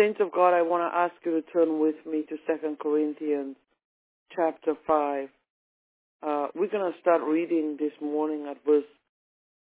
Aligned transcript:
Saints 0.00 0.20
of 0.22 0.32
God, 0.32 0.54
I 0.54 0.62
want 0.62 0.90
to 0.90 0.98
ask 0.98 1.12
you 1.26 1.32
to 1.32 1.52
turn 1.52 1.78
with 1.78 1.96
me 2.06 2.22
to 2.30 2.36
Second 2.46 2.78
Corinthians 2.78 3.56
chapter 4.34 4.72
5. 4.86 5.28
Uh, 6.22 6.46
we're 6.54 6.70
going 6.70 6.90
to 6.90 6.98
start 7.02 7.20
reading 7.20 7.76
this 7.78 7.92
morning 8.00 8.46
at 8.50 8.56
verse 8.64 8.84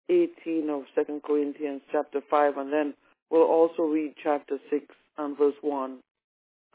18 0.08 0.70
of 0.70 0.84
Second 0.94 1.24
Corinthians 1.24 1.82
chapter 1.92 2.22
5, 2.30 2.58
and 2.58 2.72
then 2.72 2.94
we'll 3.32 3.42
also 3.42 3.84
read 3.84 4.14
chapter 4.22 4.60
6 4.70 4.86
and 5.18 5.36
verse 5.36 5.56
1. 5.62 5.98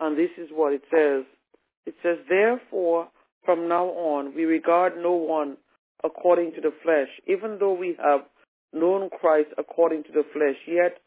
And 0.00 0.18
this 0.18 0.30
is 0.36 0.48
what 0.52 0.72
it 0.72 0.82
says. 0.90 1.22
It 1.86 1.94
says, 2.02 2.18
Therefore, 2.28 3.06
from 3.44 3.68
now 3.68 3.86
on, 3.86 4.34
we 4.34 4.46
regard 4.46 4.94
no 4.96 5.12
one 5.12 5.58
according 6.02 6.54
to 6.54 6.60
the 6.60 6.72
flesh, 6.82 7.08
even 7.28 7.58
though 7.60 7.74
we 7.74 7.96
have 8.02 8.22
known 8.72 9.10
Christ 9.10 9.50
according 9.56 10.02
to 10.04 10.12
the 10.12 10.24
flesh, 10.32 10.56
yet 10.66 10.98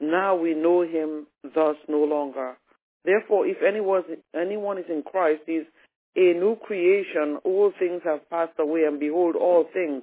now 0.00 0.34
we 0.34 0.54
know 0.54 0.82
him 0.82 1.26
thus 1.42 1.76
no 1.88 2.04
longer. 2.04 2.56
Therefore, 3.04 3.46
if 3.46 3.58
anyone, 3.66 4.02
anyone 4.34 4.78
is 4.78 4.86
in 4.88 5.02
Christ, 5.02 5.42
he 5.46 5.52
is 5.52 5.66
a 6.16 6.34
new 6.34 6.56
creation. 6.56 7.38
All 7.44 7.72
things 7.78 8.02
have 8.04 8.28
passed 8.30 8.58
away, 8.58 8.84
and 8.84 8.98
behold, 8.98 9.36
all 9.36 9.64
things 9.72 10.02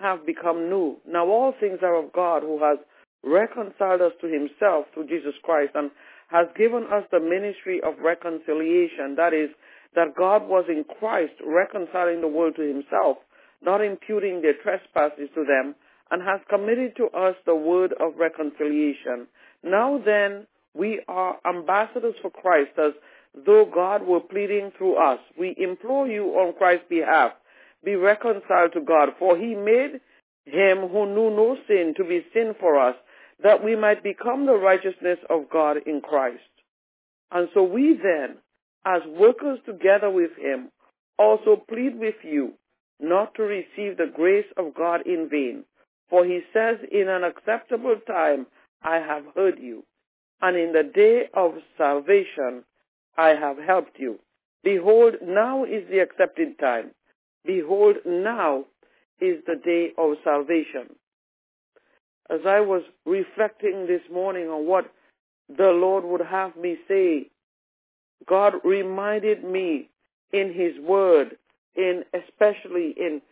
have 0.00 0.26
become 0.26 0.68
new. 0.68 0.96
Now 1.06 1.26
all 1.26 1.54
things 1.58 1.78
are 1.82 1.96
of 1.96 2.12
God, 2.12 2.42
who 2.42 2.58
has 2.58 2.78
reconciled 3.24 4.02
us 4.02 4.12
to 4.20 4.26
himself 4.26 4.86
through 4.92 5.06
Jesus 5.06 5.34
Christ, 5.42 5.72
and 5.74 5.90
has 6.28 6.46
given 6.56 6.84
us 6.84 7.04
the 7.10 7.20
ministry 7.20 7.80
of 7.82 7.94
reconciliation. 8.02 9.16
That 9.16 9.32
is, 9.34 9.50
that 9.94 10.16
God 10.16 10.48
was 10.48 10.64
in 10.68 10.84
Christ 10.98 11.34
reconciling 11.44 12.20
the 12.20 12.28
world 12.28 12.56
to 12.56 12.62
himself, 12.62 13.18
not 13.62 13.84
imputing 13.84 14.42
their 14.42 14.54
trespasses 14.62 15.28
to 15.34 15.44
them, 15.44 15.74
and 16.12 16.22
has 16.22 16.40
committed 16.48 16.94
to 16.98 17.06
us 17.06 17.34
the 17.46 17.56
word 17.56 17.94
of 17.98 18.18
reconciliation. 18.18 19.26
Now 19.64 19.98
then, 20.04 20.46
we 20.74 21.00
are 21.08 21.38
ambassadors 21.48 22.14
for 22.20 22.30
Christ 22.30 22.72
as 22.78 22.92
though 23.46 23.64
God 23.64 24.06
were 24.06 24.20
pleading 24.20 24.72
through 24.76 24.96
us. 24.96 25.18
We 25.38 25.54
implore 25.56 26.06
you 26.06 26.24
on 26.32 26.54
Christ's 26.54 26.84
behalf, 26.90 27.32
be 27.82 27.94
reconciled 27.94 28.74
to 28.74 28.82
God, 28.82 29.08
for 29.18 29.38
he 29.38 29.54
made 29.54 30.00
him 30.44 30.88
who 30.88 31.06
knew 31.06 31.30
no 31.30 31.56
sin 31.66 31.94
to 31.96 32.04
be 32.04 32.26
sin 32.34 32.54
for 32.60 32.78
us, 32.78 32.94
that 33.42 33.64
we 33.64 33.74
might 33.74 34.02
become 34.02 34.44
the 34.44 34.52
righteousness 34.52 35.18
of 35.30 35.48
God 35.50 35.78
in 35.86 36.02
Christ. 36.02 36.40
And 37.30 37.48
so 37.54 37.62
we 37.62 37.98
then, 38.02 38.36
as 38.84 39.00
workers 39.06 39.60
together 39.64 40.10
with 40.10 40.32
him, 40.38 40.70
also 41.18 41.56
plead 41.56 41.98
with 41.98 42.16
you 42.22 42.52
not 43.00 43.34
to 43.36 43.42
receive 43.42 43.96
the 43.96 44.12
grace 44.14 44.46
of 44.58 44.74
God 44.74 45.06
in 45.06 45.28
vain. 45.30 45.64
For 46.12 46.26
he 46.26 46.40
says, 46.52 46.76
in 46.90 47.08
an 47.08 47.24
acceptable 47.24 47.96
time 48.06 48.46
I 48.82 48.96
have 48.96 49.24
heard 49.34 49.58
you, 49.58 49.82
and 50.42 50.58
in 50.58 50.74
the 50.74 50.82
day 50.82 51.22
of 51.32 51.52
salvation 51.78 52.64
I 53.16 53.28
have 53.28 53.56
helped 53.56 53.98
you. 53.98 54.18
Behold, 54.62 55.14
now 55.24 55.64
is 55.64 55.88
the 55.90 56.00
accepted 56.00 56.58
time. 56.58 56.90
Behold, 57.46 57.96
now 58.04 58.66
is 59.22 59.38
the 59.46 59.56
day 59.56 59.92
of 59.96 60.16
salvation. 60.22 60.94
As 62.28 62.40
I 62.46 62.60
was 62.60 62.82
reflecting 63.06 63.86
this 63.86 64.02
morning 64.12 64.48
on 64.48 64.66
what 64.66 64.92
the 65.48 65.70
Lord 65.70 66.04
would 66.04 66.20
have 66.20 66.54
me 66.56 66.76
say, 66.88 67.30
God 68.28 68.52
reminded 68.64 69.44
me 69.44 69.88
in 70.30 70.52
His 70.52 70.78
Word, 70.86 71.38
in 71.74 72.04
especially 72.12 72.94
in 72.98 73.22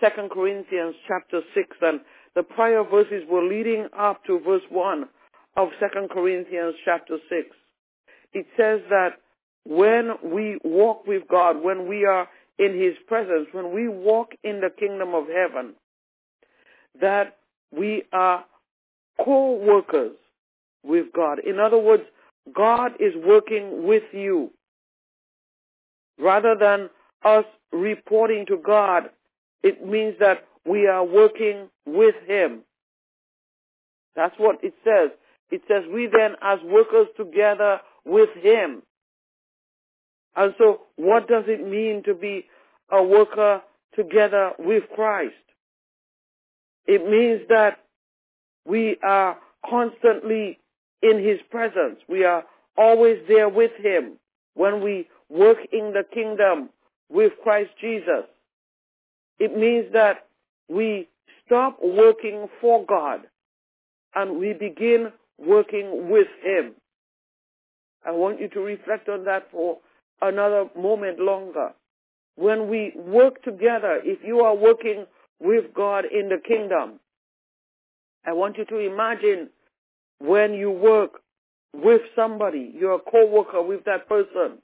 Second 0.00 0.30
Corinthians 0.30 0.94
chapter 1.08 1.40
six, 1.54 1.76
and 1.82 2.00
the 2.34 2.42
prior 2.42 2.84
verses 2.84 3.24
were 3.28 3.42
leading 3.42 3.88
up 3.98 4.24
to 4.26 4.38
verse 4.40 4.62
one 4.70 5.08
of 5.56 5.68
Second 5.80 6.10
Corinthians 6.10 6.74
chapter 6.84 7.18
six. 7.28 7.48
It 8.32 8.46
says 8.56 8.80
that 8.88 9.20
when 9.64 10.12
we 10.22 10.58
walk 10.64 11.06
with 11.06 11.26
God, 11.28 11.62
when 11.62 11.88
we 11.88 12.04
are 12.04 12.28
in 12.58 12.80
His 12.80 12.94
presence, 13.06 13.48
when 13.52 13.74
we 13.74 13.88
walk 13.88 14.32
in 14.44 14.60
the 14.60 14.70
kingdom 14.70 15.14
of 15.14 15.24
heaven, 15.26 15.74
that 17.00 17.36
we 17.72 18.04
are 18.12 18.44
co-workers 19.24 20.16
with 20.82 21.12
God. 21.12 21.40
In 21.40 21.58
other 21.58 21.78
words, 21.78 22.04
God 22.54 22.92
is 23.00 23.12
working 23.24 23.86
with 23.86 24.04
you. 24.12 24.50
Rather 26.18 26.54
than 26.58 26.90
us 27.24 27.44
reporting 27.72 28.46
to 28.46 28.56
God, 28.56 29.10
it 29.62 29.86
means 29.86 30.14
that 30.20 30.46
we 30.70 30.86
are 30.86 31.04
working 31.04 31.68
with 31.84 32.14
Him. 32.28 32.60
That's 34.14 34.36
what 34.38 34.62
it 34.62 34.72
says. 34.84 35.10
It 35.50 35.62
says 35.66 35.82
we 35.92 36.06
then 36.06 36.36
as 36.40 36.60
workers 36.62 37.08
together 37.16 37.80
with 38.04 38.30
Him. 38.36 38.82
And 40.36 40.54
so 40.58 40.82
what 40.94 41.26
does 41.26 41.44
it 41.48 41.66
mean 41.66 42.04
to 42.04 42.14
be 42.14 42.46
a 42.88 43.02
worker 43.02 43.62
together 43.96 44.52
with 44.60 44.84
Christ? 44.94 45.34
It 46.86 47.04
means 47.04 47.48
that 47.48 47.78
we 48.64 48.96
are 49.02 49.38
constantly 49.68 50.60
in 51.02 51.18
His 51.18 51.40
presence. 51.50 51.98
We 52.08 52.24
are 52.24 52.44
always 52.78 53.18
there 53.26 53.48
with 53.48 53.72
Him 53.76 54.18
when 54.54 54.84
we 54.84 55.08
work 55.28 55.58
in 55.72 55.92
the 55.92 56.04
kingdom 56.14 56.70
with 57.08 57.32
Christ 57.42 57.70
Jesus. 57.80 58.24
It 59.40 59.56
means 59.56 59.92
that 59.94 60.26
we 60.70 61.08
stop 61.44 61.78
working 61.82 62.46
for 62.60 62.84
God 62.86 63.22
and 64.14 64.38
we 64.38 64.52
begin 64.52 65.12
working 65.38 66.08
with 66.08 66.28
Him. 66.42 66.74
I 68.06 68.12
want 68.12 68.40
you 68.40 68.48
to 68.48 68.60
reflect 68.60 69.08
on 69.08 69.24
that 69.24 69.50
for 69.50 69.78
another 70.22 70.66
moment 70.76 71.18
longer. 71.18 71.72
When 72.36 72.68
we 72.70 72.92
work 72.96 73.42
together, 73.42 74.00
if 74.02 74.20
you 74.24 74.40
are 74.40 74.54
working 74.54 75.06
with 75.40 75.74
God 75.74 76.04
in 76.04 76.28
the 76.28 76.38
kingdom, 76.38 77.00
I 78.24 78.32
want 78.32 78.56
you 78.56 78.64
to 78.66 78.78
imagine 78.78 79.50
when 80.18 80.54
you 80.54 80.70
work 80.70 81.20
with 81.74 82.02
somebody, 82.14 82.72
you're 82.74 82.94
a 82.94 83.10
co-worker 83.10 83.62
with 83.62 83.84
that 83.84 84.08
person. 84.08 84.58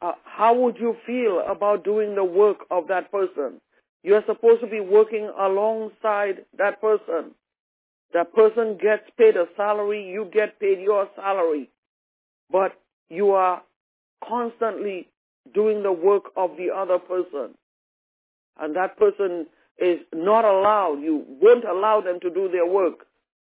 Uh, 0.00 0.12
how 0.24 0.54
would 0.54 0.76
you 0.78 0.96
feel 1.06 1.42
about 1.48 1.84
doing 1.84 2.14
the 2.14 2.24
work 2.24 2.58
of 2.70 2.88
that 2.88 3.10
person? 3.12 3.60
You're 4.02 4.24
supposed 4.26 4.60
to 4.62 4.66
be 4.66 4.80
working 4.80 5.30
alongside 5.38 6.44
that 6.58 6.80
person. 6.80 7.32
That 8.12 8.34
person 8.34 8.76
gets 8.80 9.04
paid 9.16 9.36
a 9.36 9.46
salary, 9.56 10.08
you 10.08 10.28
get 10.32 10.58
paid 10.60 10.80
your 10.80 11.08
salary. 11.16 11.70
But 12.50 12.72
you 13.08 13.30
are 13.30 13.62
constantly 14.26 15.08
doing 15.54 15.82
the 15.82 15.92
work 15.92 16.24
of 16.36 16.50
the 16.56 16.70
other 16.74 16.98
person. 16.98 17.54
And 18.60 18.76
that 18.76 18.98
person 18.98 19.46
is 19.78 20.00
not 20.14 20.44
allowed, 20.44 21.00
you 21.00 21.24
won't 21.40 21.64
allow 21.64 22.00
them 22.00 22.20
to 22.20 22.30
do 22.30 22.48
their 22.50 22.66
work. 22.66 23.06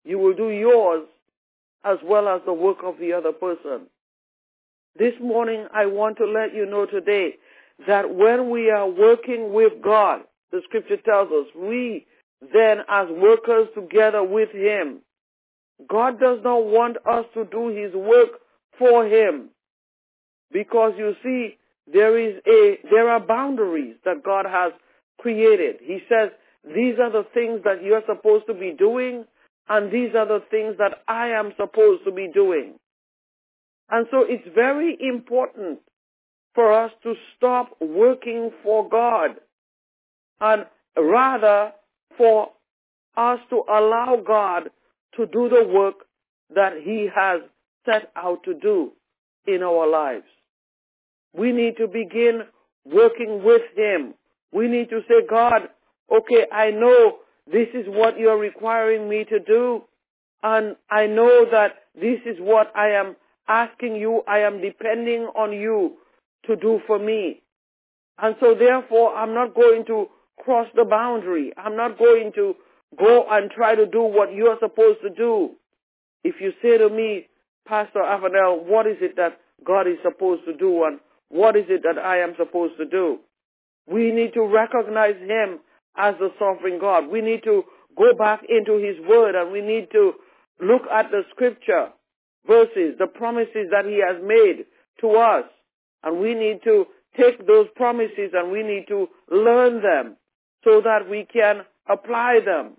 You 0.03 0.19
will 0.19 0.35
do 0.35 0.49
yours 0.49 1.07
as 1.83 1.97
well 2.03 2.27
as 2.27 2.41
the 2.45 2.53
work 2.53 2.77
of 2.83 2.97
the 2.99 3.13
other 3.13 3.31
person. 3.31 3.87
This 4.97 5.13
morning 5.21 5.67
I 5.73 5.85
want 5.85 6.17
to 6.17 6.25
let 6.25 6.53
you 6.53 6.65
know 6.65 6.85
today 6.85 7.35
that 7.87 8.13
when 8.13 8.49
we 8.49 8.69
are 8.69 8.89
working 8.89 9.53
with 9.53 9.81
God, 9.81 10.21
the 10.51 10.61
scripture 10.65 10.97
tells 10.97 11.29
us, 11.31 11.47
we 11.55 12.05
then 12.41 12.79
as 12.87 13.07
workers 13.09 13.67
together 13.75 14.23
with 14.23 14.49
Him, 14.51 14.99
God 15.87 16.19
does 16.19 16.39
not 16.43 16.65
want 16.65 16.97
us 17.05 17.25
to 17.33 17.45
do 17.45 17.67
His 17.69 17.93
work 17.93 18.39
for 18.77 19.05
Him. 19.05 19.49
Because 20.51 20.93
you 20.97 21.13
see, 21.23 21.57
there 21.91 22.17
is 22.17 22.41
a, 22.47 22.79
there 22.89 23.09
are 23.09 23.19
boundaries 23.19 23.95
that 24.05 24.23
God 24.23 24.45
has 24.45 24.73
created. 25.19 25.77
He 25.81 25.99
says, 26.07 26.29
these 26.63 26.95
are 27.01 27.11
the 27.11 27.25
things 27.33 27.61
that 27.63 27.83
you're 27.83 28.03
supposed 28.07 28.47
to 28.47 28.53
be 28.53 28.73
doing, 28.77 29.25
and 29.67 29.91
these 29.91 30.15
are 30.15 30.27
the 30.27 30.43
things 30.49 30.75
that 30.77 31.03
I 31.07 31.29
am 31.29 31.53
supposed 31.57 32.03
to 32.05 32.11
be 32.11 32.27
doing. 32.33 32.75
And 33.89 34.07
so 34.11 34.23
it's 34.27 34.47
very 34.53 34.97
important 34.99 35.79
for 36.53 36.73
us 36.73 36.91
to 37.03 37.13
stop 37.37 37.69
working 37.79 38.51
for 38.63 38.87
God 38.87 39.37
and 40.41 40.65
rather 40.97 41.71
for 42.17 42.49
us 43.17 43.39
to 43.49 43.63
allow 43.69 44.21
God 44.25 44.69
to 45.15 45.25
do 45.25 45.49
the 45.49 45.67
work 45.67 46.05
that 46.55 46.73
he 46.83 47.09
has 47.13 47.41
set 47.85 48.11
out 48.15 48.43
to 48.43 48.53
do 48.53 48.91
in 49.47 49.63
our 49.63 49.87
lives. 49.87 50.25
We 51.33 51.51
need 51.51 51.77
to 51.77 51.87
begin 51.87 52.43
working 52.85 53.43
with 53.43 53.61
him. 53.75 54.13
We 54.51 54.67
need 54.67 54.89
to 54.89 55.01
say, 55.07 55.25
God, 55.29 55.69
okay, 56.11 56.45
I 56.51 56.71
know 56.71 57.17
this 57.51 57.67
is 57.73 57.85
what 57.87 58.17
you're 58.17 58.37
requiring 58.37 59.09
me 59.09 59.25
to 59.25 59.39
do. 59.39 59.83
And 60.41 60.75
I 60.89 61.07
know 61.07 61.45
that 61.51 61.75
this 61.99 62.19
is 62.25 62.37
what 62.39 62.71
I 62.75 62.91
am 62.91 63.15
asking 63.47 63.95
you. 63.95 64.23
I 64.27 64.39
am 64.39 64.61
depending 64.61 65.23
on 65.35 65.51
you 65.51 65.97
to 66.45 66.55
do 66.55 66.79
for 66.87 66.97
me. 66.97 67.41
And 68.17 68.35
so 68.39 68.55
therefore, 68.55 69.15
I'm 69.15 69.33
not 69.33 69.53
going 69.53 69.85
to 69.85 70.07
cross 70.39 70.67
the 70.75 70.85
boundary. 70.85 71.51
I'm 71.57 71.75
not 71.75 71.97
going 71.97 72.31
to 72.35 72.55
go 72.97 73.25
and 73.29 73.51
try 73.51 73.75
to 73.75 73.85
do 73.85 74.01
what 74.01 74.33
you're 74.33 74.57
supposed 74.59 75.01
to 75.01 75.09
do. 75.09 75.51
If 76.23 76.35
you 76.41 76.53
say 76.61 76.77
to 76.77 76.89
me, 76.89 77.27
Pastor 77.67 77.99
Avanel, 77.99 78.65
what 78.65 78.87
is 78.87 78.97
it 79.01 79.15
that 79.17 79.39
God 79.65 79.87
is 79.87 79.97
supposed 80.03 80.45
to 80.45 80.53
do 80.55 80.83
and 80.85 80.99
what 81.29 81.55
is 81.55 81.65
it 81.69 81.83
that 81.83 82.01
I 82.01 82.19
am 82.19 82.33
supposed 82.37 82.77
to 82.77 82.85
do? 82.85 83.19
We 83.87 84.11
need 84.11 84.33
to 84.33 84.41
recognize 84.41 85.17
Him 85.17 85.59
as 85.95 86.15
the 86.19 86.29
sovereign 86.39 86.79
God. 86.79 87.07
We 87.07 87.21
need 87.21 87.43
to 87.43 87.63
go 87.97 88.13
back 88.17 88.41
into 88.49 88.77
His 88.77 88.99
Word 89.07 89.35
and 89.35 89.51
we 89.51 89.61
need 89.61 89.91
to 89.91 90.13
look 90.61 90.83
at 90.91 91.11
the 91.11 91.21
scripture 91.31 91.89
verses, 92.47 92.95
the 92.97 93.07
promises 93.07 93.69
that 93.71 93.85
He 93.85 94.01
has 94.05 94.21
made 94.23 94.65
to 95.01 95.15
us. 95.17 95.45
And 96.03 96.19
we 96.19 96.33
need 96.33 96.63
to 96.63 96.85
take 97.17 97.45
those 97.45 97.67
promises 97.75 98.31
and 98.33 98.51
we 98.51 98.63
need 98.63 98.85
to 98.87 99.07
learn 99.29 99.81
them 99.81 100.15
so 100.63 100.81
that 100.81 101.09
we 101.09 101.25
can 101.31 101.61
apply 101.87 102.39
them. 102.45 102.73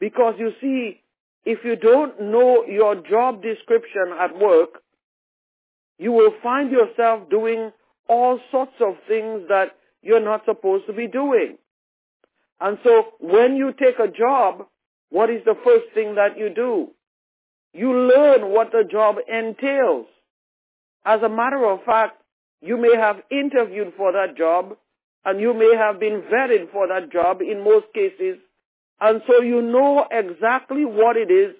Because 0.00 0.34
you 0.38 0.52
see, 0.60 1.00
if 1.44 1.60
you 1.64 1.76
don't 1.76 2.20
know 2.20 2.64
your 2.64 2.96
job 2.96 3.42
description 3.42 4.12
at 4.18 4.38
work, 4.38 4.82
you 5.98 6.12
will 6.12 6.32
find 6.42 6.70
yourself 6.70 7.28
doing 7.30 7.70
all 8.08 8.40
sorts 8.50 8.74
of 8.80 8.94
things 9.06 9.42
that 9.48 9.76
you're 10.02 10.24
not 10.24 10.44
supposed 10.44 10.86
to 10.86 10.92
be 10.92 11.06
doing. 11.06 11.56
And 12.60 12.78
so 12.84 13.04
when 13.20 13.56
you 13.56 13.72
take 13.72 13.98
a 13.98 14.08
job, 14.08 14.66
what 15.10 15.30
is 15.30 15.42
the 15.44 15.56
first 15.64 15.86
thing 15.94 16.14
that 16.16 16.38
you 16.38 16.50
do? 16.54 16.88
You 17.74 17.92
learn 17.92 18.50
what 18.50 18.70
the 18.72 18.84
job 18.90 19.16
entails. 19.28 20.06
As 21.04 21.22
a 21.22 21.28
matter 21.28 21.64
of 21.64 21.82
fact, 21.84 22.22
you 22.60 22.76
may 22.76 22.96
have 22.96 23.22
interviewed 23.30 23.92
for 23.96 24.12
that 24.12 24.36
job 24.36 24.76
and 25.24 25.40
you 25.40 25.54
may 25.54 25.74
have 25.76 26.00
been 26.00 26.22
vetted 26.22 26.70
for 26.72 26.88
that 26.88 27.12
job 27.12 27.40
in 27.40 27.64
most 27.64 27.86
cases. 27.94 28.38
And 29.00 29.22
so 29.26 29.42
you 29.42 29.62
know 29.62 30.06
exactly 30.10 30.84
what 30.84 31.16
it 31.16 31.30
is 31.30 31.54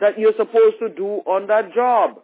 that 0.00 0.18
you're 0.18 0.36
supposed 0.36 0.78
to 0.80 0.88
do 0.88 1.22
on 1.26 1.46
that 1.48 1.72
job. 1.74 2.20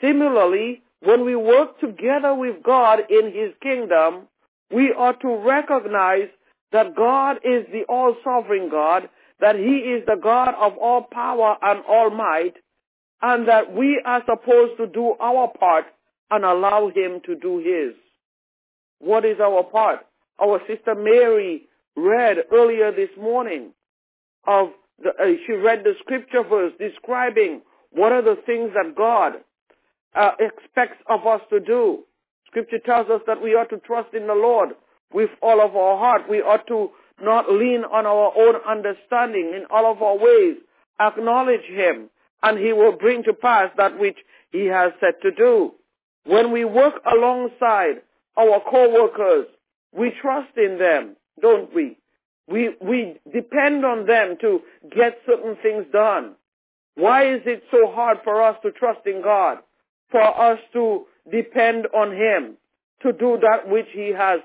Similarly, 0.00 0.82
when 1.00 1.24
we 1.24 1.36
work 1.36 1.78
together 1.80 2.34
with 2.34 2.62
God 2.62 3.00
in 3.10 3.26
His 3.32 3.52
kingdom, 3.62 4.28
we 4.72 4.92
ought 4.92 5.20
to 5.20 5.36
recognize 5.36 6.28
that 6.72 6.96
God 6.96 7.36
is 7.44 7.66
the 7.72 7.84
all-sovereign 7.88 8.68
God, 8.70 9.08
that 9.40 9.56
He 9.56 9.78
is 9.78 10.04
the 10.06 10.16
God 10.20 10.54
of 10.58 10.76
all 10.78 11.02
power 11.02 11.56
and 11.62 11.82
all 11.88 12.10
might, 12.10 12.54
and 13.22 13.48
that 13.48 13.72
we 13.72 14.02
are 14.04 14.22
supposed 14.26 14.76
to 14.78 14.86
do 14.86 15.14
our 15.20 15.48
part 15.58 15.84
and 16.30 16.44
allow 16.44 16.88
Him 16.88 17.20
to 17.26 17.36
do 17.36 17.58
His. 17.58 17.94
What 18.98 19.24
is 19.24 19.38
our 19.40 19.62
part? 19.64 20.00
Our 20.40 20.60
sister 20.66 20.94
Mary 20.94 21.62
read 21.96 22.38
earlier 22.52 22.92
this 22.92 23.10
morning 23.20 23.72
of 24.46 24.68
the, 25.02 25.10
uh, 25.10 25.36
she 25.46 25.52
read 25.52 25.84
the 25.84 25.94
scripture 26.00 26.42
verse 26.42 26.72
describing 26.78 27.62
what 27.90 28.12
are 28.12 28.22
the 28.22 28.36
things 28.46 28.70
that 28.74 28.94
God 28.96 29.34
uh, 30.14 30.32
expects 30.40 31.02
of 31.08 31.26
us 31.26 31.40
to 31.50 31.60
do. 31.60 32.04
Scripture 32.46 32.78
tells 32.84 33.08
us 33.10 33.20
that 33.26 33.42
we 33.42 33.50
ought 33.50 33.70
to 33.70 33.78
trust 33.78 34.14
in 34.14 34.26
the 34.26 34.34
Lord 34.34 34.70
with 35.12 35.30
all 35.42 35.60
of 35.60 35.76
our 35.76 35.98
heart. 35.98 36.28
We 36.28 36.38
ought 36.38 36.66
to 36.68 36.90
not 37.20 37.50
lean 37.50 37.82
on 37.84 38.06
our 38.06 38.32
own 38.36 38.56
understanding 38.68 39.52
in 39.54 39.64
all 39.70 39.90
of 39.90 40.02
our 40.02 40.16
ways. 40.16 40.56
Acknowledge 41.00 41.64
Him 41.68 42.10
and 42.42 42.58
He 42.58 42.72
will 42.72 42.92
bring 42.92 43.22
to 43.24 43.32
pass 43.32 43.70
that 43.76 43.98
which 43.98 44.18
He 44.52 44.66
has 44.66 44.92
said 45.00 45.14
to 45.22 45.30
do. 45.30 45.72
When 46.24 46.52
we 46.52 46.64
work 46.64 46.94
alongside 47.10 48.02
our 48.36 48.60
co-workers, 48.60 49.46
we 49.92 50.12
trust 50.20 50.56
in 50.56 50.78
them, 50.78 51.16
don't 51.40 51.74
we? 51.74 51.98
We, 52.48 52.76
we 52.80 53.16
depend 53.32 53.84
on 53.84 54.06
them 54.06 54.36
to 54.40 54.60
get 54.94 55.18
certain 55.26 55.56
things 55.62 55.86
done. 55.92 56.34
Why 56.94 57.34
is 57.34 57.42
it 57.44 57.64
so 57.70 57.90
hard 57.90 58.18
for 58.24 58.42
us 58.42 58.56
to 58.62 58.70
trust 58.72 59.06
in 59.06 59.22
God? 59.22 59.58
For 60.10 60.22
us 60.22 60.58
to 60.72 61.06
depend 61.30 61.86
on 61.94 62.12
Him 62.12 62.56
to 63.02 63.12
do 63.12 63.38
that 63.42 63.68
which 63.68 63.88
He 63.92 64.12
has 64.16 64.40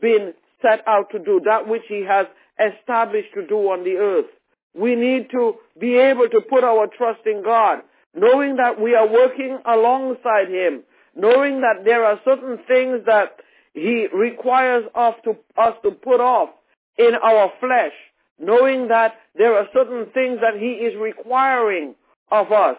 been 0.00 0.34
set 0.62 0.86
out 0.86 1.10
to 1.10 1.18
do, 1.18 1.40
that 1.44 1.68
which 1.68 1.82
He 1.88 2.04
has 2.08 2.26
established 2.58 3.34
to 3.34 3.46
do 3.46 3.56
on 3.70 3.84
the 3.84 3.96
earth. 3.96 4.30
We 4.74 4.94
need 4.94 5.30
to 5.32 5.56
be 5.78 5.96
able 5.96 6.28
to 6.28 6.40
put 6.40 6.64
our 6.64 6.86
trust 6.86 7.26
in 7.26 7.42
God, 7.42 7.80
knowing 8.14 8.56
that 8.56 8.80
we 8.80 8.94
are 8.94 9.08
working 9.08 9.58
alongside 9.66 10.48
Him, 10.48 10.82
knowing 11.14 11.60
that 11.60 11.84
there 11.84 12.04
are 12.04 12.20
certain 12.24 12.58
things 12.66 13.04
that 13.06 13.40
He 13.74 14.06
requires 14.14 14.84
us 14.94 15.14
to, 15.24 15.36
us 15.56 15.74
to 15.82 15.90
put 15.92 16.20
off 16.20 16.50
in 16.98 17.12
our 17.22 17.52
flesh, 17.60 17.92
knowing 18.38 18.88
that 18.88 19.14
there 19.34 19.56
are 19.56 19.66
certain 19.72 20.06
things 20.12 20.38
that 20.40 20.58
He 20.58 20.84
is 20.84 20.94
requiring 21.00 21.94
of 22.30 22.52
us 22.52 22.76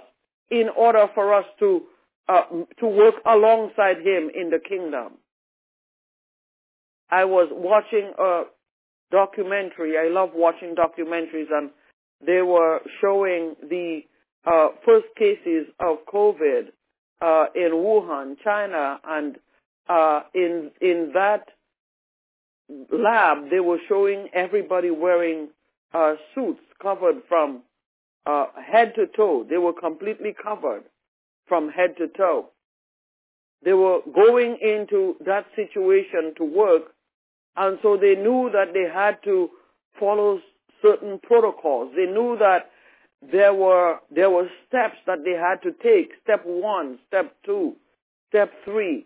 in 0.49 0.69
order 0.75 1.07
for 1.13 1.33
us 1.33 1.45
to, 1.59 1.83
uh, 2.27 2.43
to 2.79 2.87
work 2.87 3.15
alongside 3.25 3.97
Him 3.97 4.29
in 4.33 4.49
the 4.49 4.59
kingdom. 4.59 5.13
I 7.09 7.25
was 7.25 7.49
watching 7.51 8.11
a 8.17 8.43
documentary. 9.11 9.93
I 9.97 10.11
love 10.11 10.31
watching 10.33 10.75
documentaries 10.75 11.51
and 11.51 11.69
they 12.25 12.41
were 12.41 12.79
showing 13.01 13.55
the 13.61 14.01
uh, 14.45 14.69
first 14.85 15.05
cases 15.17 15.67
of 15.79 15.97
COVID 16.11 16.71
uh, 17.23 17.45
in 17.55 17.71
Wuhan, 17.71 18.35
China, 18.43 18.99
and 19.05 19.37
uh, 19.87 20.21
in 20.33 20.71
in 20.81 21.11
that 21.13 21.45
lab 22.91 23.49
they 23.49 23.59
were 23.59 23.79
showing 23.87 24.29
everybody 24.33 24.91
wearing 24.91 25.49
uh, 25.93 26.15
suits 26.35 26.61
covered 26.81 27.21
from 27.27 27.63
uh, 28.25 28.47
head 28.61 28.93
to 28.95 29.07
toe. 29.07 29.45
They 29.49 29.57
were 29.57 29.73
completely 29.73 30.35
covered 30.41 30.83
from 31.47 31.69
head 31.69 31.97
to 31.97 32.07
toe. 32.07 32.49
They 33.63 33.73
were 33.73 33.99
going 34.13 34.57
into 34.61 35.15
that 35.25 35.45
situation 35.55 36.33
to 36.37 36.43
work 36.43 36.83
and 37.55 37.77
so 37.81 37.97
they 37.97 38.15
knew 38.15 38.49
that 38.51 38.73
they 38.73 38.87
had 38.91 39.21
to 39.25 39.49
follow 39.99 40.39
certain 40.81 41.19
protocols. 41.21 41.91
They 41.95 42.05
knew 42.05 42.37
that 42.39 42.71
there 43.31 43.53
were, 43.53 43.99
there 44.13 44.29
were 44.29 44.49
steps 44.67 44.97
that 45.07 45.23
they 45.23 45.31
had 45.31 45.61
to 45.63 45.71
take. 45.83 46.11
Step 46.23 46.43
one, 46.45 46.99
step 47.07 47.35
two, 47.45 47.75
step 48.29 48.51
three, 48.65 49.05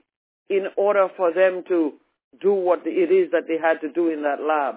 in 0.49 0.67
order 0.75 1.07
for 1.15 1.33
them 1.33 1.63
to 1.67 1.93
do 2.41 2.53
what 2.53 2.81
it 2.85 3.11
is 3.11 3.31
that 3.31 3.47
they 3.47 3.57
had 3.57 3.81
to 3.81 3.89
do 3.91 4.09
in 4.09 4.23
that 4.23 4.41
lab. 4.41 4.75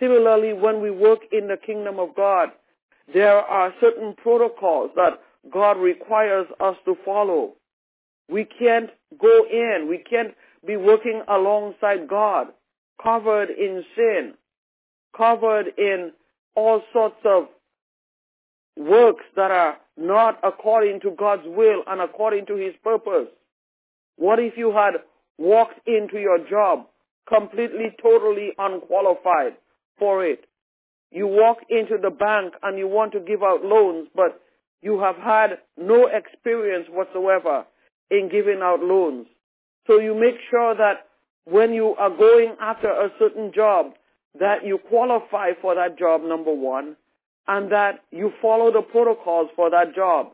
Similarly, 0.00 0.52
when 0.52 0.80
we 0.80 0.90
work 0.90 1.20
in 1.30 1.48
the 1.48 1.56
kingdom 1.56 1.98
of 1.98 2.14
God, 2.14 2.50
there 3.12 3.38
are 3.38 3.74
certain 3.80 4.14
protocols 4.14 4.90
that 4.96 5.20
God 5.52 5.76
requires 5.78 6.46
us 6.60 6.76
to 6.84 6.96
follow. 7.04 7.52
We 8.28 8.44
can't 8.44 8.90
go 9.20 9.44
in. 9.50 9.86
We 9.88 9.98
can't 9.98 10.34
be 10.66 10.76
working 10.76 11.22
alongside 11.28 12.08
God, 12.08 12.48
covered 13.02 13.50
in 13.50 13.84
sin, 13.96 14.34
covered 15.16 15.72
in 15.76 16.12
all 16.54 16.82
sorts 16.92 17.16
of 17.24 17.48
works 18.76 19.24
that 19.36 19.50
are 19.50 19.76
not 19.96 20.38
according 20.42 21.00
to 21.00 21.10
God's 21.10 21.42
will 21.46 21.82
and 21.86 22.00
according 22.00 22.46
to 22.46 22.56
His 22.56 22.74
purpose. 22.82 23.28
What 24.16 24.38
if 24.38 24.54
you 24.56 24.72
had 24.72 24.94
walked 25.38 25.86
into 25.86 26.18
your 26.18 26.38
job 26.48 26.86
completely, 27.28 27.94
totally 28.02 28.50
unqualified 28.58 29.56
for 29.98 30.24
it? 30.24 30.44
You 31.10 31.26
walk 31.26 31.58
into 31.68 31.98
the 32.00 32.10
bank 32.10 32.54
and 32.62 32.78
you 32.78 32.88
want 32.88 33.12
to 33.12 33.20
give 33.20 33.42
out 33.42 33.64
loans, 33.64 34.08
but 34.14 34.40
you 34.80 34.98
have 35.00 35.16
had 35.16 35.58
no 35.76 36.06
experience 36.06 36.86
whatsoever 36.90 37.64
in 38.10 38.28
giving 38.30 38.60
out 38.62 38.80
loans. 38.82 39.26
So 39.86 39.98
you 39.98 40.14
make 40.14 40.36
sure 40.50 40.74
that 40.74 41.06
when 41.44 41.72
you 41.72 41.94
are 41.96 42.10
going 42.10 42.56
after 42.60 42.88
a 42.88 43.10
certain 43.18 43.52
job, 43.54 43.92
that 44.38 44.64
you 44.64 44.78
qualify 44.78 45.50
for 45.60 45.74
that 45.74 45.98
job, 45.98 46.22
number 46.22 46.52
one, 46.52 46.96
and 47.46 47.70
that 47.72 48.00
you 48.10 48.32
follow 48.40 48.72
the 48.72 48.82
protocols 48.82 49.50
for 49.56 49.70
that 49.70 49.94
job. 49.94 50.28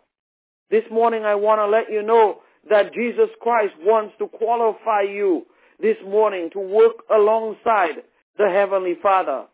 This 0.70 0.84
morning 0.90 1.24
I 1.24 1.34
want 1.34 1.60
to 1.60 1.66
let 1.66 1.90
you 1.90 2.02
know 2.02 2.40
that 2.68 2.92
Jesus 2.92 3.30
Christ 3.40 3.74
wants 3.80 4.14
to 4.18 4.28
qualify 4.28 5.02
you 5.02 5.46
this 5.80 5.96
morning 6.06 6.50
to 6.52 6.58
work 6.58 7.04
alongside 7.10 8.02
the 8.36 8.48
Heavenly 8.50 8.94
Father. 9.02 9.44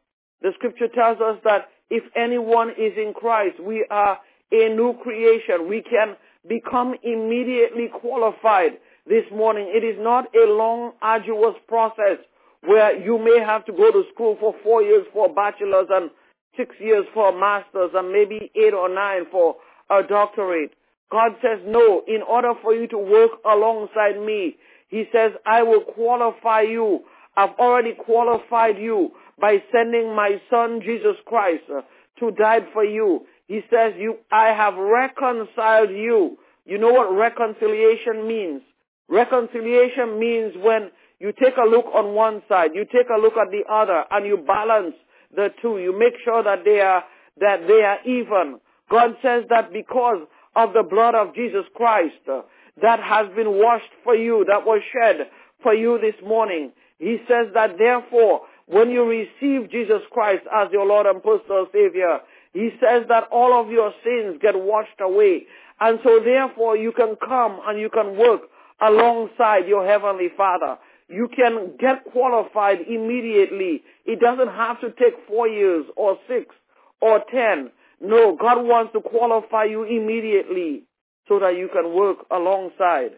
The 0.42 0.50
scripture 0.54 0.88
tells 0.88 1.20
us 1.20 1.38
that 1.44 1.68
if 1.90 2.02
anyone 2.16 2.70
is 2.70 2.92
in 2.96 3.12
Christ, 3.14 3.60
we 3.60 3.86
are 3.90 4.18
a 4.50 4.68
new 4.74 4.94
creation. 5.02 5.68
We 5.68 5.82
can 5.82 6.16
become 6.48 6.94
immediately 7.02 7.88
qualified 7.88 8.78
this 9.06 9.24
morning. 9.32 9.70
It 9.74 9.84
is 9.84 9.96
not 9.98 10.34
a 10.34 10.50
long, 10.50 10.92
arduous 11.00 11.54
process 11.68 12.18
where 12.66 12.96
you 12.98 13.18
may 13.18 13.40
have 13.44 13.64
to 13.66 13.72
go 13.72 13.90
to 13.90 14.04
school 14.12 14.36
for 14.40 14.54
four 14.62 14.82
years 14.82 15.06
for 15.12 15.26
a 15.26 15.32
bachelor's 15.32 15.88
and 15.90 16.10
six 16.56 16.74
years 16.80 17.04
for 17.12 17.30
a 17.30 17.38
master's 17.38 17.90
and 17.94 18.12
maybe 18.12 18.50
eight 18.54 18.74
or 18.74 18.88
nine 18.88 19.26
for 19.30 19.56
a 19.90 20.02
doctorate. 20.02 20.72
God 21.10 21.32
says, 21.42 21.60
no, 21.66 22.02
in 22.08 22.22
order 22.22 22.54
for 22.62 22.74
you 22.74 22.86
to 22.88 22.98
work 22.98 23.32
alongside 23.44 24.18
me, 24.18 24.56
He 24.88 25.04
says, 25.12 25.32
I 25.46 25.62
will 25.62 25.82
qualify 25.82 26.62
you. 26.62 27.00
I've 27.36 27.54
already 27.58 27.94
qualified 27.94 28.78
you 28.78 29.10
by 29.40 29.62
sending 29.72 30.14
my 30.14 30.40
son 30.50 30.80
Jesus 30.84 31.16
Christ 31.26 31.64
uh, 31.70 31.82
to 32.20 32.30
die 32.30 32.60
for 32.72 32.84
you. 32.84 33.26
He 33.48 33.60
says, 33.70 33.94
you, 33.98 34.18
I 34.30 34.48
have 34.48 34.74
reconciled 34.74 35.90
you. 35.90 36.38
You 36.64 36.78
know 36.78 36.92
what 36.92 37.14
reconciliation 37.14 38.26
means? 38.26 38.62
Reconciliation 39.08 40.18
means 40.18 40.54
when 40.56 40.90
you 41.20 41.32
take 41.32 41.56
a 41.56 41.68
look 41.68 41.86
on 41.94 42.14
one 42.14 42.42
side, 42.48 42.72
you 42.74 42.84
take 42.84 43.08
a 43.08 43.20
look 43.20 43.36
at 43.36 43.50
the 43.50 43.62
other, 43.70 44.04
and 44.10 44.26
you 44.26 44.36
balance 44.36 44.94
the 45.34 45.48
two. 45.62 45.78
You 45.78 45.96
make 45.98 46.14
sure 46.24 46.42
that 46.42 46.64
they 46.64 46.80
are, 46.80 47.04
that 47.40 47.66
they 47.66 47.82
are 47.82 47.98
even. 48.04 48.60
God 48.90 49.16
says 49.22 49.44
that 49.50 49.72
because 49.72 50.26
of 50.56 50.72
the 50.72 50.82
blood 50.82 51.14
of 51.14 51.34
Jesus 51.34 51.64
Christ 51.74 52.16
uh, 52.30 52.42
that 52.82 53.00
has 53.00 53.26
been 53.34 53.50
washed 53.50 53.90
for 54.02 54.14
you, 54.14 54.44
that 54.48 54.66
was 54.66 54.82
shed 54.92 55.28
for 55.62 55.74
you 55.74 55.98
this 56.00 56.14
morning. 56.26 56.72
He 56.98 57.18
says 57.28 57.48
that 57.54 57.78
therefore, 57.78 58.42
when 58.66 58.90
you 58.90 59.04
receive 59.04 59.70
Jesus 59.70 60.02
Christ 60.10 60.42
as 60.52 60.68
your 60.72 60.86
Lord 60.86 61.06
and 61.06 61.22
personal 61.22 61.66
Savior, 61.72 62.20
He 62.52 62.70
says 62.80 63.04
that 63.08 63.24
all 63.30 63.58
of 63.60 63.70
your 63.70 63.92
sins 64.04 64.38
get 64.40 64.54
washed 64.54 65.00
away. 65.00 65.46
And 65.80 65.98
so 66.04 66.20
therefore 66.24 66.76
you 66.76 66.92
can 66.92 67.16
come 67.16 67.60
and 67.66 67.80
you 67.80 67.90
can 67.90 68.16
work 68.16 68.42
alongside 68.80 69.66
your 69.66 69.86
Heavenly 69.86 70.28
Father. 70.36 70.78
You 71.08 71.28
can 71.28 71.76
get 71.78 72.04
qualified 72.04 72.80
immediately. 72.88 73.82
It 74.06 74.20
doesn't 74.20 74.48
have 74.48 74.80
to 74.80 74.90
take 74.90 75.14
four 75.28 75.46
years 75.48 75.84
or 75.96 76.18
six 76.28 76.54
or 77.00 77.22
ten. 77.30 77.70
No, 78.00 78.36
God 78.36 78.64
wants 78.64 78.92
to 78.94 79.00
qualify 79.00 79.64
you 79.64 79.84
immediately 79.84 80.84
so 81.28 81.38
that 81.38 81.56
you 81.56 81.68
can 81.72 81.94
work 81.94 82.18
alongside 82.30 83.12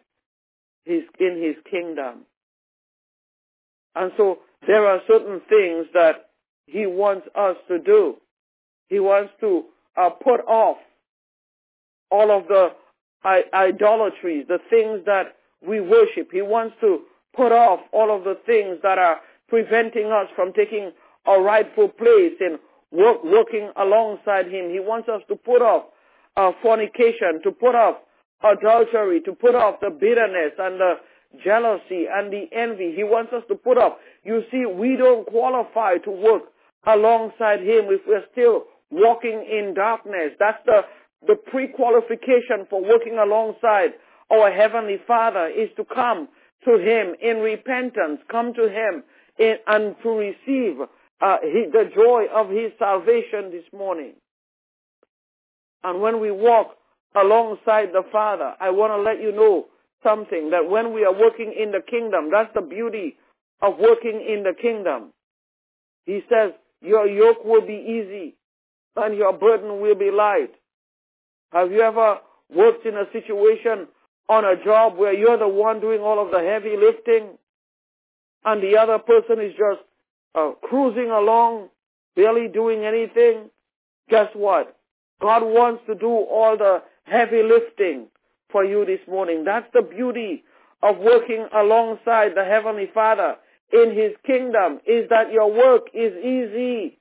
his, 0.85 1.02
in 1.19 1.43
his 1.43 1.57
kingdom. 1.71 2.26
And 3.95 4.12
so 4.16 4.40
there 4.66 4.87
are 4.87 5.00
certain 5.07 5.40
things 5.49 5.87
that 5.95 6.31
he 6.66 6.87
wants 6.87 7.26
us 7.35 7.57
to 7.69 7.78
do. 7.78 8.16
He 8.88 9.00
wants 9.00 9.33
to 9.40 9.64
uh, 9.97 10.11
put 10.11 10.40
off 10.47 10.76
all 12.11 12.31
of 12.37 12.47
the 12.49 12.71
I- 13.25 13.45
idolatries, 13.52 14.47
the 14.49 14.59
things 14.71 15.05
that 15.07 15.37
we 15.66 15.81
worship. 15.81 16.31
He 16.31 16.43
wants 16.43 16.76
to 16.81 17.00
put 17.37 17.52
off 17.52 17.81
all 17.93 18.14
of 18.16 18.25
the 18.25 18.38
things 18.47 18.78
that 18.83 18.99
are 18.99 19.21
preventing 19.49 20.07
us 20.07 20.26
from 20.35 20.52
taking 20.52 20.93
a 21.26 21.40
rightful 21.40 21.88
place 21.88 22.35
in 22.40 22.59
work, 22.90 23.23
working 23.25 23.71
alongside 23.76 24.47
him. 24.47 24.71
He 24.71 24.81
wants 24.81 25.09
us 25.09 25.23
to 25.28 25.37
put 25.37 25.62
off 25.62 25.85
uh, 26.37 26.52
fornication, 26.62 27.40
to 27.43 27.50
put 27.52 27.75
off 27.75 27.97
adultery, 28.43 29.21
to 29.23 29.33
put 29.33 29.55
off 29.55 29.81
the 29.81 29.90
bitterness 29.90 30.52
and 30.59 30.81
the 30.81 30.95
jealousy 31.45 32.07
and 32.11 32.33
the 32.33 32.49
envy. 32.52 32.95
He 32.95 33.05
wants 33.05 33.33
us 33.33 33.43
to 33.49 33.55
put 33.55 33.78
off. 33.78 33.95
You 34.25 34.43
see, 34.50 34.64
we 34.66 34.97
don't 34.97 35.26
qualify 35.26 35.99
to 35.99 36.11
work 36.11 36.43
alongside 36.87 37.61
him 37.61 37.87
if 37.90 38.00
we're 38.07 38.25
still 38.33 38.64
walking 38.90 39.45
in 39.50 39.75
darkness. 39.75 40.33
That's 40.38 40.59
the, 40.64 40.83
the 41.26 41.35
pre-qualification 41.35 42.66
for 42.71 42.83
working 42.83 43.19
alongside 43.19 43.95
our 44.31 44.50
Heavenly 44.50 44.99
Father 45.07 45.47
is 45.47 45.69
to 45.76 45.85
come 45.85 46.28
to 46.67 46.79
him 46.79 47.15
in 47.23 47.39
repentance, 47.39 48.21
come 48.31 48.53
to 48.55 48.69
him 48.69 49.03
in, 49.39 49.57
and 49.67 49.97
to 50.03 50.11
receive 50.11 50.77
uh, 51.21 51.37
he, 51.43 51.67
the 51.73 51.91
joy 51.95 52.27
of 52.35 52.51
his 52.51 52.73
salvation 52.79 53.51
this 53.51 53.65
morning. 53.73 54.13
And 55.83 56.01
when 56.03 56.21
we 56.21 56.31
walk 56.31 56.77
alongside 57.15 57.93
the 57.93 58.03
Father, 58.13 58.55
I 58.61 58.71
want 58.71 58.93
to 58.93 59.01
let 59.01 59.23
you 59.23 59.33
know 59.33 59.67
something 60.03 60.51
that 60.51 60.69
when 60.69 60.93
we 60.93 61.05
are 61.05 61.15
working 61.15 61.55
in 61.59 61.71
the 61.71 61.81
kingdom, 61.81 62.29
that's 62.31 62.53
the 62.55 62.61
beauty 62.61 63.17
of 63.63 63.79
working 63.79 64.25
in 64.29 64.43
the 64.43 64.53
kingdom. 64.61 65.13
He 66.05 66.21
says, 66.29 66.53
your 66.83 67.07
yoke 67.07 67.45
will 67.45 67.67
be 67.67 67.73
easy 67.73 68.37
and 68.97 69.17
your 69.17 69.33
burden 69.33 69.81
will 69.81 69.95
be 69.95 70.11
light. 70.11 70.53
Have 71.53 71.71
you 71.73 71.81
ever 71.81 72.19
worked 72.55 72.85
in 72.85 72.95
a 72.95 73.05
situation 73.13 73.89
on 74.28 74.45
a 74.45 74.62
job 74.64 74.97
where 74.97 75.12
you're 75.12 75.38
the 75.38 75.49
one 75.49 75.80
doing 75.80 76.00
all 76.00 76.25
of 76.25 76.30
the 76.30 76.40
heavy 76.40 76.76
lifting 76.76 77.38
and 78.45 78.62
the 78.62 78.76
other 78.76 78.99
person 78.99 79.40
is 79.40 79.52
just 79.52 79.80
uh, 80.35 80.52
cruising 80.62 81.11
along, 81.11 81.68
barely 82.14 82.49
doing 82.49 82.85
anything? 82.85 83.50
Guess 84.11 84.28
what? 84.35 84.76
God 85.21 85.42
wants 85.42 85.83
to 85.87 85.95
do 85.95 86.09
all 86.09 86.56
the 86.56 86.83
heavy 87.04 87.42
lifting 87.42 88.09
for 88.50 88.64
you 88.64 88.85
this 88.85 89.00
morning. 89.09 89.45
That's 89.45 89.66
the 89.73 89.83
beauty 89.83 90.45
of 90.83 90.99
working 90.99 91.49
alongside 91.54 92.33
the 92.35 92.45
Heavenly 92.45 92.90
Father 92.92 93.37
in 93.73 93.95
His 93.97 94.12
kingdom 94.26 94.80
is 94.87 95.09
that 95.11 95.33
your 95.33 95.50
work 95.50 95.88
is 95.95 96.12
easy. 96.18 96.99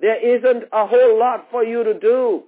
There 0.00 0.36
isn't 0.36 0.64
a 0.72 0.86
whole 0.86 1.18
lot 1.18 1.48
for 1.50 1.62
you 1.64 1.84
to 1.84 1.98
do. 1.98 2.44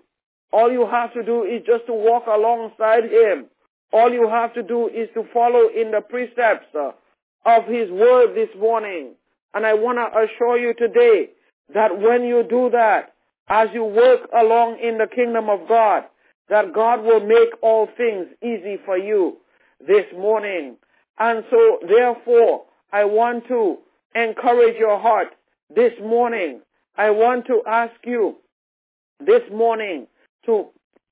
All 0.53 0.73
you 0.73 0.87
have 0.87 1.13
to 1.15 1.23
do 1.23 1.45
is 1.45 1.63
just 1.67 1.87
to 1.87 1.93
walk 1.93 2.25
alongside 2.27 3.05
Him. 3.05 3.47
All 3.93 4.13
you 4.13 4.29
have 4.29 4.55
to 4.55 4.63
do 4.63 4.89
is 4.89 5.09
to 5.15 5.25
follow 5.33 5.69
in 5.69 5.91
the 5.91 6.01
precepts 6.01 6.75
uh, 6.75 6.93
of 7.45 7.67
His 7.67 7.91
Word 7.91 8.35
this 8.35 8.51
morning. 8.59 9.15
And 9.55 9.67
I 9.67 9.75
want 9.75 9.99
to 9.99 10.19
assure 10.21 10.59
you 10.59 10.75
today 10.75 11.31
that 11.75 11.99
when 11.99 12.25
you 12.25 12.45
do 12.49 12.71
that, 12.71 13.15
as 13.49 13.69
you 13.75 13.85
work 13.85 14.21
along 14.33 14.79
in 14.81 14.99
the 14.99 15.09
kingdom 15.09 15.49
of 15.51 15.67
God, 15.69 16.05
that 16.49 16.73
God 16.73 17.03
will 17.03 17.21
make 17.21 17.51
all 17.63 17.89
things 17.97 18.27
easy 18.43 18.79
for 18.85 18.97
you 18.97 19.39
this 19.81 20.05
morning. 20.17 20.77
And 21.19 21.45
so 21.51 21.79
therefore, 21.87 22.65
I 22.93 23.05
want 23.05 23.47
to 23.49 23.79
encourage 24.15 24.77
your 24.77 25.01
heart 25.01 25.29
this 25.75 25.93
morning. 26.01 26.61
I 26.97 27.11
want 27.11 27.47
to 27.47 27.63
ask 27.67 27.95
you 28.05 28.37
this 29.25 29.43
morning 29.53 30.07
to 30.47 30.67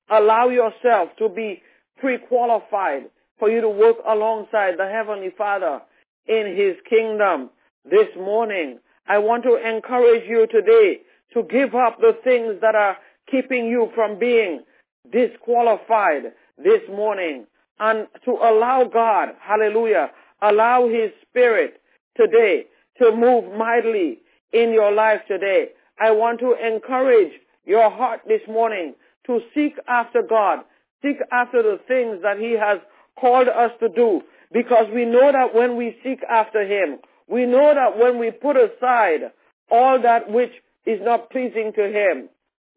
allow 0.09 0.49
yourself 0.49 1.09
to 1.19 1.29
be 1.29 1.61
pre-qualified 1.99 3.09
for 3.37 3.49
you 3.49 3.61
to 3.61 3.69
work 3.69 3.97
alongside 4.07 4.75
the 4.77 4.87
Heavenly 4.87 5.31
Father 5.37 5.81
in 6.27 6.55
His 6.55 6.75
kingdom 6.89 7.49
this 7.89 8.07
morning. 8.17 8.79
I 9.07 9.17
want 9.17 9.43
to 9.43 9.55
encourage 9.55 10.27
you 10.27 10.47
today 10.47 10.99
to 11.33 11.43
give 11.43 11.75
up 11.75 11.99
the 11.99 12.17
things 12.23 12.55
that 12.61 12.75
are 12.75 12.97
keeping 13.29 13.67
you 13.67 13.91
from 13.95 14.19
being 14.19 14.63
disqualified 15.11 16.33
this 16.57 16.81
morning 16.89 17.45
and 17.79 18.07
to 18.25 18.31
allow 18.31 18.83
God, 18.83 19.29
hallelujah, 19.39 20.11
allow 20.41 20.87
His 20.87 21.11
Spirit 21.29 21.81
today 22.17 22.65
to 23.01 23.15
move 23.15 23.57
mightily 23.57 24.19
in 24.51 24.73
your 24.73 24.91
life 24.91 25.21
today. 25.27 25.69
I 25.99 26.11
want 26.11 26.39
to 26.39 26.55
encourage 26.55 27.33
your 27.65 27.89
heart 27.89 28.21
this 28.27 28.41
morning 28.47 28.95
to 29.27 29.39
seek 29.53 29.75
after 29.87 30.21
God, 30.21 30.59
seek 31.01 31.17
after 31.31 31.61
the 31.63 31.79
things 31.87 32.21
that 32.23 32.37
He 32.37 32.53
has 32.59 32.79
called 33.19 33.47
us 33.47 33.71
to 33.79 33.89
do 33.89 34.21
because 34.51 34.85
we 34.93 35.05
know 35.05 35.31
that 35.31 35.53
when 35.53 35.77
we 35.77 35.97
seek 36.03 36.19
after 36.29 36.61
Him, 36.61 36.99
we 37.27 37.45
know 37.45 37.73
that 37.73 37.97
when 37.97 38.19
we 38.19 38.31
put 38.31 38.57
aside 38.57 39.31
all 39.69 40.01
that 40.01 40.29
which 40.29 40.51
is 40.85 40.99
not 41.01 41.29
pleasing 41.29 41.71
to 41.75 41.83
Him, 41.83 42.29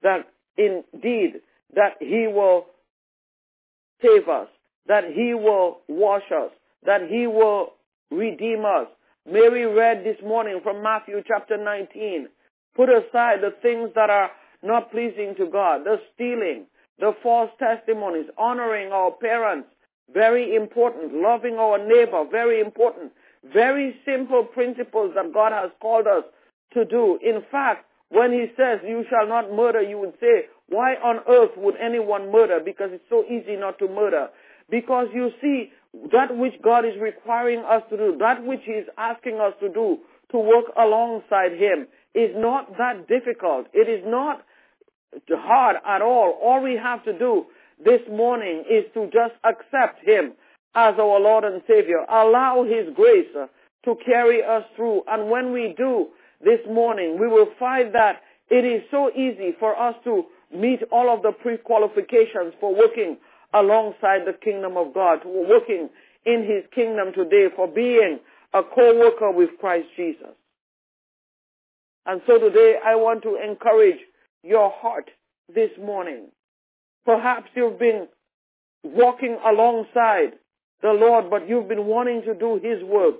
that 0.03 0.29
indeed 0.57 1.41
that 1.75 1.95
He 2.01 2.27
will 2.27 2.67
save 4.03 4.29
us, 4.29 4.49
that 4.87 5.05
He 5.15 5.33
will 5.35 5.81
wash 5.89 6.31
us, 6.31 6.51
that 6.85 7.03
He 7.09 7.27
will 7.27 7.73
redeem 8.11 8.65
us. 8.65 8.89
Mary 9.27 9.65
read 9.67 10.05
this 10.05 10.17
morning 10.25 10.61
from 10.63 10.83
Matthew 10.83 11.23
chapter 11.27 11.57
19. 11.57 12.29
Put 12.75 12.89
aside 12.89 13.39
the 13.41 13.55
things 13.63 13.91
that 13.95 14.11
are 14.11 14.31
not 14.63 14.91
pleasing 14.91 15.35
to 15.39 15.47
God, 15.47 15.85
the 15.85 15.97
stealing, 16.15 16.67
the 17.03 17.13
false 17.21 17.51
testimonies, 17.59 18.27
honoring 18.39 18.93
our 18.93 19.11
parents, 19.11 19.67
very 20.15 20.55
important, 20.55 21.13
loving 21.13 21.57
our 21.57 21.77
neighbor, 21.77 22.25
very 22.31 22.61
important, 22.61 23.11
very 23.53 23.97
simple 24.07 24.45
principles 24.45 25.11
that 25.17 25.35
God 25.35 25.51
has 25.51 25.73
called 25.81 26.07
us 26.07 26.23
to 26.75 26.85
do. 26.85 27.19
In 27.21 27.43
fact, 27.51 27.87
when 28.11 28.31
he 28.31 28.47
says 28.57 28.79
you 28.87 29.05
shall 29.11 29.27
not 29.27 29.53
murder, 29.53 29.83
you 29.83 29.99
would 29.99 30.15
say, 30.21 30.47
why 30.69 30.95
on 30.95 31.19
earth 31.29 31.51
would 31.57 31.75
anyone 31.77 32.31
murder? 32.31 32.61
Because 32.65 32.91
it's 32.93 33.11
so 33.11 33.25
easy 33.25 33.57
not 33.57 33.81
to 33.81 33.89
murder. 33.89 34.29
Because 34.71 35.09
you 35.13 35.31
see, 35.41 35.73
that 36.13 36.37
which 36.37 36.55
God 36.63 36.85
is 36.85 36.95
requiring 37.01 37.65
us 37.65 37.83
to 37.91 37.97
do, 37.97 38.17
that 38.21 38.47
which 38.47 38.61
He 38.65 38.73
is 38.73 38.87
asking 38.97 39.41
us 39.41 39.55
to 39.59 39.69
do, 39.69 39.99
to 40.31 40.39
work 40.39 40.67
alongside 40.79 41.53
Him, 41.59 41.89
is 42.15 42.31
not 42.37 42.79
that 42.79 43.09
difficult. 43.09 43.67
It 43.75 43.89
is 43.91 44.05
not 44.07 44.45
hard 45.31 45.77
at 45.87 46.03
all. 46.03 46.39
All 46.43 46.63
we 46.63 46.77
have 46.77 47.05
to 47.05 47.19
do 47.19 47.47
this 47.85 48.01
morning 48.11 48.65
is 48.71 48.85
to 48.95 49.07
just 49.07 49.35
accept 49.45 50.05
Him 50.05 50.33
as 50.75 50.95
our 50.99 51.21
Lord 51.21 51.45
and 51.45 51.63
Savior. 51.69 52.05
Allow 52.09 52.65
His 52.65 52.95
grace 52.95 53.29
to 53.85 53.95
carry 54.05 54.43
us 54.43 54.65
through. 54.77 55.03
And 55.09 55.31
when 55.31 55.53
we 55.53 55.75
do 55.77 56.09
this 56.43 56.61
morning, 56.69 57.19
we 57.21 57.29
will 57.29 57.49
find 57.59 57.95
that 57.95 58.23
it 58.51 58.65
is 58.65 58.83
so 58.91 59.11
easy 59.11 59.55
for 59.59 59.79
us 59.81 59.95
to 60.05 60.25
meet 60.55 60.81
all 60.91 61.13
of 61.13 61.23
the 61.23 61.33
pre-qualifications 61.33 62.55
for 62.61 62.75
working 62.75 63.17
alongside 63.55 64.27
the 64.27 64.37
kingdom 64.45 64.77
of 64.77 64.95
God, 64.95 65.21
working 65.25 65.89
in 66.25 66.45
his 66.45 66.65
kingdom 66.75 67.13
today, 67.13 67.49
for 67.55 67.67
being 67.67 68.21
a 68.55 68.63
co-worker 68.63 69.31
with 69.31 69.51
Christ 69.59 69.89
Jesus. 69.97 70.35
And 72.07 72.21
so 72.27 72.39
today 72.39 72.77
I 72.85 72.95
want 72.97 73.23
to 73.23 73.37
encourage 73.37 73.99
your 74.43 74.71
heart 74.71 75.11
this 75.53 75.71
morning. 75.79 76.29
Perhaps 77.05 77.51
you've 77.55 77.79
been 77.79 78.09
walking 78.83 79.39
alongside 79.45 80.33
the 80.83 80.91
Lord, 80.91 81.31
but 81.31 81.49
you've 81.49 81.69
been 81.69 81.87
wanting 81.87 82.23
to 82.23 82.35
do 82.35 82.61
His 82.63 82.83
work 82.83 83.17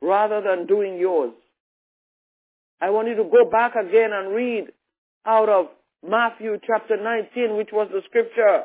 rather 0.00 0.40
than 0.40 0.66
doing 0.66 0.98
yours. 0.98 1.32
I 2.80 2.90
want 2.90 3.08
you 3.08 3.16
to 3.16 3.24
go 3.24 3.50
back 3.50 3.74
again 3.74 4.10
and 4.12 4.34
read 4.34 4.68
out 5.26 5.48
of 5.48 5.66
Matthew 6.06 6.58
chapter 6.66 6.96
19, 6.96 7.56
which 7.56 7.68
was 7.72 7.88
the 7.92 8.00
scripture 8.06 8.64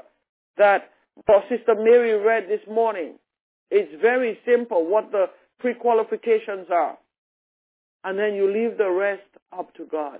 that 0.58 0.90
our 1.28 1.44
Sister 1.50 1.76
Mary 1.76 2.14
read 2.14 2.46
this 2.48 2.66
morning. 2.70 3.16
It's 3.70 3.92
very 4.02 4.40
simple 4.46 4.86
what 4.86 5.12
the 5.12 5.26
pre-qualifications 5.60 6.68
are. 6.72 6.98
And 8.04 8.18
then 8.18 8.36
you 8.36 8.52
leave 8.52 8.78
the 8.78 8.90
rest 8.90 9.28
up 9.58 9.74
to 9.76 9.86
God. 9.86 10.20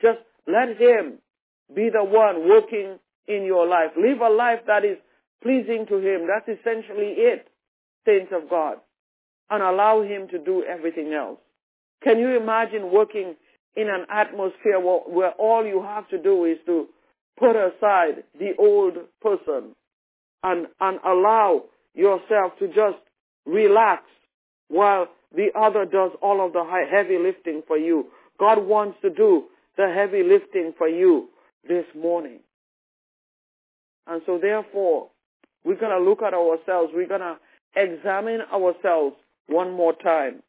Just 0.00 0.18
let 0.46 0.80
Him 0.80 1.18
be 1.74 1.90
the 1.90 2.04
one 2.04 2.48
working 2.48 2.98
in 3.26 3.44
your 3.44 3.66
life. 3.66 3.90
Live 3.96 4.20
a 4.20 4.32
life 4.32 4.60
that 4.66 4.84
is 4.84 4.98
pleasing 5.42 5.86
to 5.88 5.96
Him. 5.96 6.26
That's 6.26 6.58
essentially 6.58 7.14
it, 7.18 7.48
saints 8.06 8.32
of 8.32 8.48
God. 8.48 8.78
And 9.50 9.62
allow 9.62 10.02
Him 10.02 10.28
to 10.28 10.38
do 10.38 10.64
everything 10.64 11.12
else. 11.12 11.38
Can 12.02 12.18
you 12.18 12.36
imagine 12.36 12.92
working 12.92 13.34
in 13.74 13.88
an 13.88 14.06
atmosphere 14.10 14.80
where, 14.80 15.00
where 15.06 15.30
all 15.32 15.64
you 15.64 15.82
have 15.82 16.08
to 16.08 16.18
do 16.18 16.44
is 16.44 16.58
to 16.66 16.86
put 17.38 17.56
aside 17.56 18.24
the 18.38 18.52
old 18.58 18.94
person 19.20 19.74
and, 20.42 20.66
and 20.80 20.98
allow 21.04 21.64
yourself 21.94 22.52
to 22.58 22.68
just 22.68 22.98
relax 23.44 24.02
while 24.68 25.08
the 25.34 25.48
other 25.58 25.84
does 25.84 26.12
all 26.22 26.44
of 26.44 26.52
the 26.52 26.64
heavy 26.90 27.18
lifting 27.18 27.62
for 27.66 27.76
you. 27.76 28.06
God 28.38 28.66
wants 28.66 28.98
to 29.02 29.10
do 29.10 29.44
the 29.76 29.92
heavy 29.94 30.22
lifting 30.22 30.72
for 30.76 30.88
you 30.88 31.28
this 31.68 31.84
morning. 31.94 32.40
And 34.06 34.22
so 34.24 34.38
therefore, 34.40 35.08
we're 35.64 35.78
going 35.78 35.96
to 35.98 36.08
look 36.08 36.22
at 36.22 36.34
ourselves. 36.34 36.92
We're 36.94 37.08
going 37.08 37.20
to 37.20 37.36
examine 37.74 38.40
ourselves 38.52 39.16
one 39.48 39.72
more 39.72 39.92
time. 39.92 40.42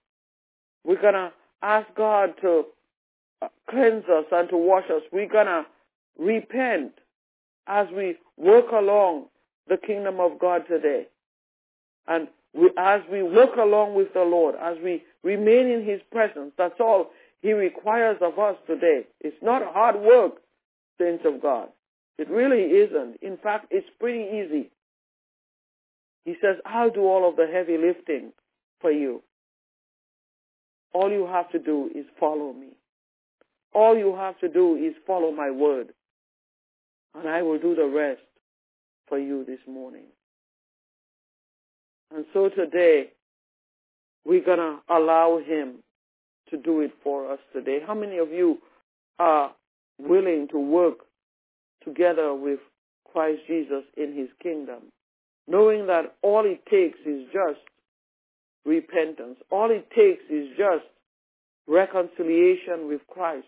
We're 0.84 1.01
going 1.01 1.15
to 1.15 1.31
ask 1.62 1.88
God 1.96 2.34
to 2.41 2.65
uh, 3.41 3.48
cleanse 3.69 4.05
us 4.05 4.25
and 4.31 4.50
to 4.50 4.57
wash 4.57 4.86
us. 4.89 5.01
We're 5.12 5.27
going 5.27 5.48
to 5.48 5.65
repent 6.17 6.93
as 7.67 7.88
we 7.96 8.15
work 8.38 8.72
along 8.72 9.25
the 9.67 9.77
kingdom 9.77 10.19
of 10.19 10.39
God 10.39 10.63
today. 10.67 11.07
And 12.07 12.27
we, 12.53 12.72
as 12.77 13.01
we 13.12 13.24
work 13.24 13.55
along 13.57 13.96
with 13.96 14.13
the 14.13 14.22
Lord, 14.22 14.55
as 14.62 14.77
we 14.84 15.03
remain 15.24 15.67
in 15.67 15.84
His 15.86 16.00
presence, 16.12 16.53
that's 16.57 16.79
all 16.79 17.07
He 17.41 17.53
requires 17.53 18.17
of 18.22 18.39
us 18.39 18.56
today. 18.65 19.01
It's 19.22 19.38
not 19.41 19.62
hard 19.74 19.96
work, 20.01 20.41
saints 21.00 21.24
of 21.25 21.41
God. 21.41 21.70
It 22.17 22.29
really 22.29 22.63
isn't. 22.63 23.17
In 23.22 23.38
fact, 23.38 23.67
it's 23.70 23.88
pretty 24.00 24.24
easy. 24.24 24.72
He 26.25 26.36
says, 26.41 26.58
I'll 26.65 26.89
do 26.89 27.01
all 27.01 27.29
of 27.29 27.36
the 27.36 27.48
heavy 27.51 27.77
lifting 27.77 28.34
for 28.82 28.91
you. 28.91 29.22
All 30.94 31.12
you 31.12 31.27
have 31.27 31.50
to 31.51 31.60
do 31.60 31.89
is 31.94 32.06
follow 32.20 32.53
me. 32.53 32.70
All 33.74 33.98
you 33.98 34.15
have 34.15 34.39
to 34.39 34.50
do 34.50 34.75
is 34.75 34.94
follow 35.06 35.32
my 35.32 35.51
word. 35.51 35.89
And 37.13 37.29
I 37.29 37.44
will 37.44 37.60
do 37.60 37.75
the 37.75 37.86
rest 37.86 38.22
for 39.08 39.20
you 39.20 39.46
this 39.46 39.60
morning. 39.67 40.06
And 42.13 42.25
so 42.34 42.50
today, 42.50 43.12
we're 44.25 44.44
going 44.44 44.58
to 44.58 44.79
allow 44.89 45.39
him 45.46 45.84
to 46.50 46.58
do 46.58 46.82
it 46.82 46.92
for 47.04 47.32
us 47.32 47.39
today. 47.54 47.80
How 47.86 47.94
many 47.94 48.18
of 48.18 48.32
you 48.32 48.60
are 49.20 49.54
willing 50.00 50.48
to 50.51 50.60
work 50.60 51.00
together 51.84 52.34
with 52.34 52.60
Christ 53.12 53.42
Jesus 53.48 53.84
in 53.96 54.16
his 54.16 54.30
kingdom, 54.42 54.92
knowing 55.48 55.88
that 55.88 56.16
all 56.22 56.46
it 56.46 56.66
takes 56.70 57.00
is 57.06 57.25
just 57.34 57.62
repentance. 58.65 59.38
All 59.50 59.71
it 59.71 59.89
takes 59.89 60.24
is 60.30 60.50
just 60.58 60.86
reconciliation 61.67 62.88
with 62.88 63.02
Christ. 63.08 63.48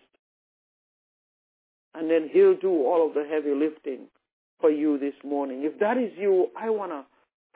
And 1.94 2.10
then 2.10 2.30
he'll 2.32 2.56
do 2.56 2.86
all 2.86 3.06
of 3.06 3.14
the 3.14 3.24
heavy 3.28 3.54
lifting 3.54 4.06
for 4.60 4.70
you 4.70 4.98
this 4.98 5.14
morning. 5.24 5.62
If 5.64 5.78
that 5.80 5.96
is 5.98 6.12
you, 6.16 6.48
I 6.58 6.70
want 6.70 6.92
to 6.92 7.04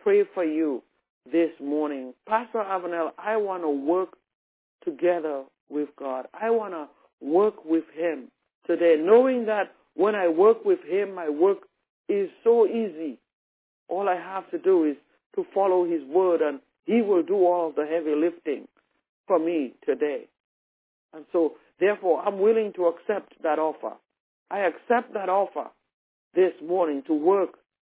pray 0.02 0.24
for 0.34 0.44
you 0.44 0.82
this 1.30 1.50
morning. 1.60 2.14
Pastor 2.28 2.58
Avanel, 2.58 3.10
I 3.18 3.36
want 3.36 3.62
to 3.62 3.70
work 3.70 4.16
together 4.84 5.44
with 5.68 5.88
God. 5.98 6.26
I 6.34 6.50
want 6.50 6.74
to 6.74 6.88
work 7.24 7.64
with 7.64 7.84
him 7.94 8.28
today, 8.66 8.96
knowing 8.98 9.46
that 9.46 9.72
when 9.94 10.14
I 10.14 10.28
work 10.28 10.64
with 10.64 10.80
him, 10.86 11.14
my 11.14 11.28
work 11.28 11.58
is 12.08 12.28
so 12.42 12.66
easy. 12.66 13.18
All 13.88 14.08
I 14.08 14.16
have 14.16 14.50
to 14.50 14.58
do 14.58 14.84
is 14.84 14.96
to 15.36 15.44
follow 15.54 15.84
his 15.84 16.02
word 16.04 16.40
and 16.40 16.60
he 16.84 17.02
will 17.02 17.22
do 17.22 17.34
all 17.34 17.68
of 17.68 17.76
the 17.76 17.86
heavy 17.86 18.14
lifting 18.14 18.66
for 19.26 19.38
me 19.38 19.74
today. 19.84 20.26
And 21.12 21.24
so, 21.32 21.54
therefore, 21.80 22.22
I'm 22.22 22.40
willing 22.40 22.72
to 22.76 22.86
accept 22.86 23.34
that 23.42 23.58
offer. 23.58 23.94
I 24.50 24.60
accept 24.60 25.14
that 25.14 25.28
offer 25.28 25.70
this 26.34 26.52
morning 26.62 27.02
to 27.06 27.14
work 27.14 27.50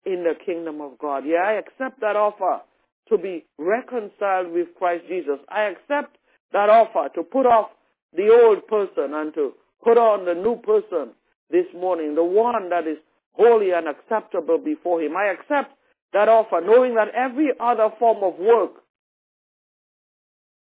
in 0.05 0.23
the 0.23 0.33
kingdom 0.45 0.81
of 0.81 0.99
God. 0.99 1.23
Yeah, 1.25 1.43
I 1.45 1.53
accept 1.53 2.01
that 2.01 2.15
offer 2.15 2.61
to 3.09 3.17
be 3.17 3.45
reconciled 3.57 4.51
with 4.51 4.67
Christ 4.77 5.05
Jesus. 5.07 5.39
I 5.49 5.63
accept 5.63 6.17
that 6.55 6.69
offer 6.69 7.09
to 7.13 7.21
put 7.21 7.45
off 7.45 7.67
the 8.15 8.29
old 8.31 8.65
person 8.67 9.13
and 9.13 9.33
to 9.33 9.51
put 9.83 9.97
on 9.97 10.23
the 10.23 10.33
new 10.33 10.55
person 10.55 11.11
this 11.51 11.65
morning, 11.75 12.15
the 12.15 12.23
one 12.23 12.69
that 12.69 12.87
is 12.87 12.97
holy 13.33 13.71
and 13.71 13.89
acceptable 13.89 14.57
before 14.57 15.01
him. 15.01 15.17
I 15.17 15.33
accept 15.35 15.75
that 16.13 16.29
offer 16.29 16.61
knowing 16.65 16.95
that 16.95 17.09
every 17.13 17.49
other 17.59 17.89
form 17.99 18.23
of 18.23 18.39
work 18.39 18.71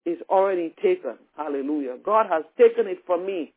is 0.05 0.17
already 0.29 0.73
taken. 0.81 1.17
Hallelujah. 1.35 1.97
God 2.01 2.27
has 2.31 2.45
taken 2.57 2.87
it 2.87 2.99
for 3.05 3.19
me 3.19 3.51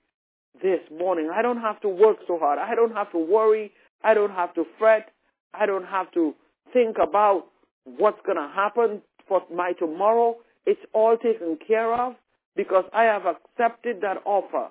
this 0.60 0.80
morning. 0.90 1.30
I 1.32 1.40
don't 1.40 1.60
have 1.60 1.80
to 1.82 1.88
work 1.88 2.16
so 2.26 2.36
hard. 2.36 2.58
I 2.58 2.74
don't 2.74 2.96
have 2.96 3.12
to 3.12 3.18
worry. 3.18 3.70
I 4.02 4.14
don't 4.14 4.32
have 4.32 4.52
to 4.54 4.64
fret. 4.76 5.10
I 5.54 5.66
don't 5.66 5.86
have 5.86 6.10
to 6.14 6.34
think 6.72 6.96
about 7.00 7.44
what's 7.84 8.18
going 8.26 8.38
to 8.38 8.50
happen 8.52 9.02
for 9.28 9.42
my 9.54 9.72
tomorrow. 9.78 10.36
It's 10.66 10.80
all 10.92 11.16
taken 11.16 11.58
care 11.66 11.92
of 11.94 12.14
because 12.56 12.84
I 12.92 13.04
have 13.04 13.22
accepted 13.26 14.00
that 14.02 14.18
offer 14.24 14.68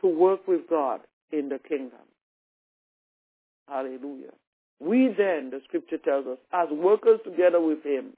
to 0.00 0.06
work 0.06 0.46
with 0.46 0.68
God 0.68 1.00
in 1.32 1.48
the 1.48 1.58
kingdom. 1.58 1.98
Hallelujah. 3.68 4.32
We 4.80 5.08
then, 5.16 5.50
the 5.50 5.60
scripture 5.66 5.98
tells 5.98 6.26
us, 6.26 6.38
as 6.52 6.68
workers 6.70 7.20
together 7.24 7.60
with 7.60 7.82
him, 7.82 8.12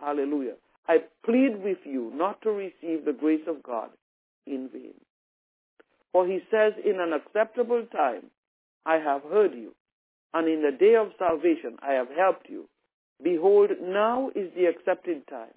hallelujah, 0.00 0.54
I 0.86 0.98
plead 1.24 1.62
with 1.62 1.78
you 1.84 2.12
not 2.14 2.42
to 2.42 2.50
receive 2.50 3.04
the 3.04 3.16
grace 3.18 3.46
of 3.46 3.62
God 3.62 3.90
in 4.46 4.68
vain. 4.72 4.94
For 6.12 6.26
he 6.26 6.40
says, 6.50 6.72
in 6.84 7.00
an 7.00 7.12
acceptable 7.12 7.86
time, 7.92 8.24
I 8.84 8.96
have 8.96 9.22
heard 9.22 9.52
you, 9.54 9.74
and 10.34 10.48
in 10.48 10.62
the 10.62 10.76
day 10.76 10.94
of 10.94 11.08
salvation, 11.18 11.76
I 11.82 11.92
have 11.92 12.08
helped 12.16 12.48
you. 12.48 12.68
Behold, 13.22 13.70
now 13.82 14.30
is 14.34 14.50
the 14.56 14.66
accepted 14.66 15.26
time, 15.28 15.54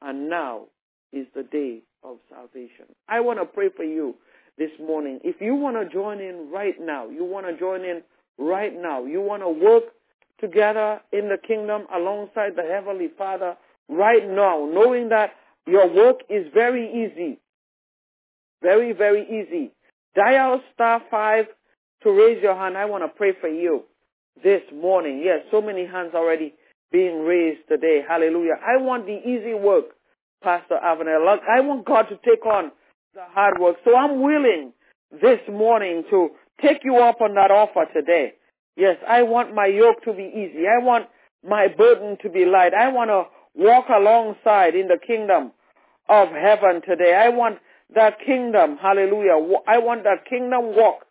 and 0.00 0.28
now 0.28 0.64
is 1.12 1.26
the 1.34 1.42
day 1.42 1.80
of 2.02 2.18
salvation. 2.28 2.86
I 3.08 3.20
want 3.20 3.38
to 3.38 3.44
pray 3.46 3.68
for 3.74 3.84
you 3.84 4.14
this 4.58 4.70
morning. 4.78 5.20
If 5.24 5.40
you 5.40 5.54
want 5.54 5.76
to 5.76 5.92
join 5.92 6.20
in 6.20 6.50
right 6.50 6.74
now, 6.80 7.08
you 7.08 7.24
want 7.24 7.46
to 7.46 7.58
join 7.58 7.82
in 7.82 8.02
right 8.38 8.72
now, 8.74 9.04
you 9.04 9.20
want 9.20 9.42
to 9.42 9.48
work 9.48 9.84
together 10.40 11.00
in 11.12 11.28
the 11.28 11.38
kingdom 11.38 11.86
alongside 11.94 12.56
the 12.56 12.62
Heavenly 12.62 13.08
Father 13.16 13.56
right 13.88 14.28
now, 14.28 14.68
knowing 14.70 15.08
that 15.10 15.30
your 15.66 15.88
work 15.88 16.20
is 16.28 16.46
very 16.52 17.06
easy. 17.06 17.38
Very, 18.60 18.92
very 18.92 19.22
easy. 19.24 19.72
Dial 20.14 20.60
star 20.74 21.02
five 21.10 21.46
to 22.02 22.10
raise 22.10 22.42
your 22.42 22.54
hand. 22.54 22.76
I 22.76 22.84
want 22.84 23.02
to 23.04 23.08
pray 23.08 23.32
for 23.40 23.48
you 23.48 23.84
this 24.42 24.62
morning. 24.74 25.22
Yes, 25.24 25.40
so 25.50 25.60
many 25.60 25.86
hands 25.86 26.12
already 26.14 26.54
being 26.92 27.24
raised 27.24 27.66
today. 27.68 28.02
Hallelujah. 28.06 28.54
I 28.64 28.80
want 28.80 29.06
the 29.06 29.18
easy 29.18 29.54
work, 29.54 29.86
Pastor 30.42 30.78
Avenel. 30.82 31.38
I 31.48 31.60
want 31.60 31.84
God 31.84 32.02
to 32.10 32.16
take 32.24 32.44
on 32.46 32.70
the 33.14 33.22
hard 33.34 33.58
work. 33.58 33.76
So 33.84 33.96
I'm 33.96 34.20
willing 34.20 34.72
this 35.10 35.40
morning 35.50 36.04
to 36.10 36.30
take 36.60 36.84
you 36.84 36.98
up 36.98 37.20
on 37.20 37.34
that 37.34 37.50
offer 37.50 37.86
today. 37.92 38.34
Yes, 38.76 38.96
I 39.08 39.22
want 39.22 39.54
my 39.54 39.66
yoke 39.66 40.02
to 40.04 40.12
be 40.12 40.24
easy. 40.24 40.64
I 40.66 40.82
want 40.84 41.06
my 41.46 41.68
burden 41.68 42.16
to 42.22 42.30
be 42.30 42.44
light. 42.44 42.72
I 42.74 42.88
want 42.88 43.10
to 43.10 43.24
walk 43.54 43.86
alongside 43.94 44.74
in 44.74 44.88
the 44.88 44.98
kingdom 45.04 45.52
of 46.08 46.28
heaven 46.28 46.82
today. 46.86 47.14
I 47.14 47.28
want 47.28 47.58
that 47.94 48.18
kingdom, 48.24 48.78
hallelujah. 48.80 49.34
I 49.66 49.78
want 49.78 50.04
that 50.04 50.24
kingdom 50.28 50.74
walk 50.74 51.04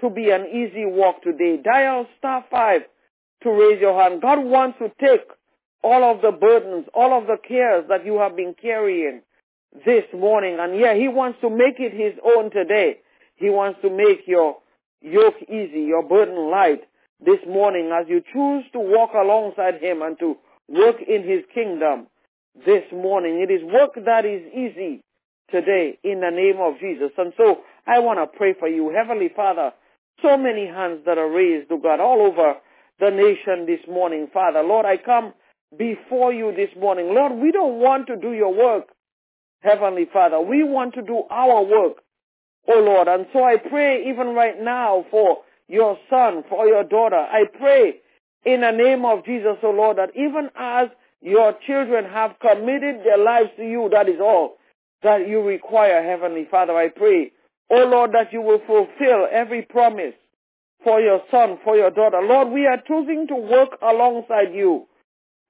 to 0.00 0.10
be 0.10 0.30
an 0.30 0.46
easy 0.46 0.84
walk 0.84 1.22
today. 1.22 1.58
Dial 1.62 2.06
star 2.18 2.44
five 2.50 2.82
to 3.44 3.50
raise 3.50 3.80
your 3.80 4.00
hand. 4.00 4.20
God 4.20 4.44
wants 4.44 4.78
to 4.78 4.90
take 5.00 5.28
all 5.82 6.02
of 6.02 6.22
the 6.22 6.32
burdens, 6.32 6.86
all 6.94 7.16
of 7.16 7.26
the 7.26 7.36
cares 7.46 7.84
that 7.88 8.04
you 8.04 8.18
have 8.18 8.36
been 8.36 8.54
carrying 8.60 9.22
this 9.86 10.04
morning. 10.12 10.56
And 10.58 10.78
yeah, 10.78 10.94
he 10.94 11.08
wants 11.08 11.38
to 11.42 11.50
make 11.50 11.78
it 11.78 11.92
his 11.92 12.18
own 12.24 12.50
today. 12.50 12.98
He 13.36 13.50
wants 13.50 13.80
to 13.82 13.90
make 13.90 14.26
your 14.26 14.56
yoke 15.00 15.36
easy, 15.42 15.82
your 15.82 16.02
burden 16.02 16.50
light 16.50 16.82
this 17.24 17.40
morning 17.48 17.90
as 17.92 18.06
you 18.08 18.22
choose 18.32 18.64
to 18.72 18.78
walk 18.78 19.10
alongside 19.14 19.82
Him 19.82 20.02
and 20.02 20.18
to 20.18 20.36
work 20.68 20.96
in 21.06 21.22
His 21.24 21.44
kingdom 21.52 22.06
this 22.64 22.84
morning. 22.92 23.40
It 23.46 23.52
is 23.52 23.62
work 23.64 23.94
that 24.04 24.24
is 24.24 24.42
easy 24.52 25.02
today 25.50 25.98
in 26.02 26.20
the 26.20 26.30
name 26.30 26.60
of 26.60 26.78
Jesus. 26.80 27.10
And 27.18 27.32
so 27.36 27.60
I 27.86 27.98
want 28.00 28.18
to 28.18 28.38
pray 28.38 28.54
for 28.58 28.68
you. 28.68 28.90
Heavenly 28.90 29.30
Father, 29.34 29.72
so 30.22 30.36
many 30.36 30.66
hands 30.66 31.00
that 31.06 31.18
are 31.18 31.30
raised 31.30 31.68
to 31.68 31.78
God 31.78 32.00
all 32.00 32.22
over 32.22 32.54
the 33.00 33.10
nation 33.10 33.66
this 33.66 33.80
morning, 33.88 34.28
Father. 34.32 34.62
Lord, 34.62 34.86
I 34.86 34.96
come 34.96 35.34
before 35.76 36.32
you 36.32 36.52
this 36.54 36.70
morning. 36.78 37.14
Lord, 37.14 37.32
we 37.32 37.52
don't 37.52 37.80
want 37.80 38.06
to 38.06 38.16
do 38.16 38.32
your 38.32 38.54
work, 38.54 38.84
Heavenly 39.60 40.06
Father. 40.12 40.40
We 40.40 40.62
want 40.62 40.94
to 40.94 41.02
do 41.02 41.22
our 41.30 41.62
work, 41.62 41.98
oh 42.68 42.80
Lord. 42.80 43.08
And 43.08 43.26
so 43.32 43.42
I 43.42 43.56
pray 43.56 44.04
even 44.08 44.28
right 44.28 44.60
now 44.60 45.04
for 45.10 45.38
your 45.68 45.98
son, 46.08 46.44
for 46.48 46.66
your 46.66 46.84
daughter. 46.84 47.16
I 47.16 47.44
pray 47.58 47.96
in 48.44 48.60
the 48.60 48.70
name 48.70 49.04
of 49.04 49.24
Jesus, 49.24 49.56
oh 49.62 49.70
Lord, 49.70 49.98
that 49.98 50.10
even 50.14 50.50
as 50.56 50.88
your 51.20 51.54
children 51.66 52.04
have 52.04 52.38
committed 52.40 53.00
their 53.04 53.18
lives 53.18 53.50
to 53.56 53.64
you, 53.64 53.88
that 53.92 54.08
is 54.08 54.20
all 54.20 54.56
that 55.02 55.26
you 55.28 55.40
require, 55.40 56.02
Heavenly 56.02 56.46
Father. 56.50 56.76
I 56.76 56.88
pray, 56.88 57.32
oh 57.70 57.84
Lord, 57.86 58.12
that 58.12 58.32
you 58.32 58.42
will 58.42 58.60
fulfill 58.66 59.26
every 59.32 59.62
promise 59.62 60.14
for 60.84 61.00
your 61.00 61.20
son, 61.30 61.58
for 61.64 61.76
your 61.76 61.90
daughter. 61.90 62.20
Lord, 62.22 62.52
we 62.52 62.66
are 62.66 62.80
choosing 62.86 63.26
to 63.28 63.34
work 63.34 63.78
alongside 63.82 64.54
you 64.54 64.86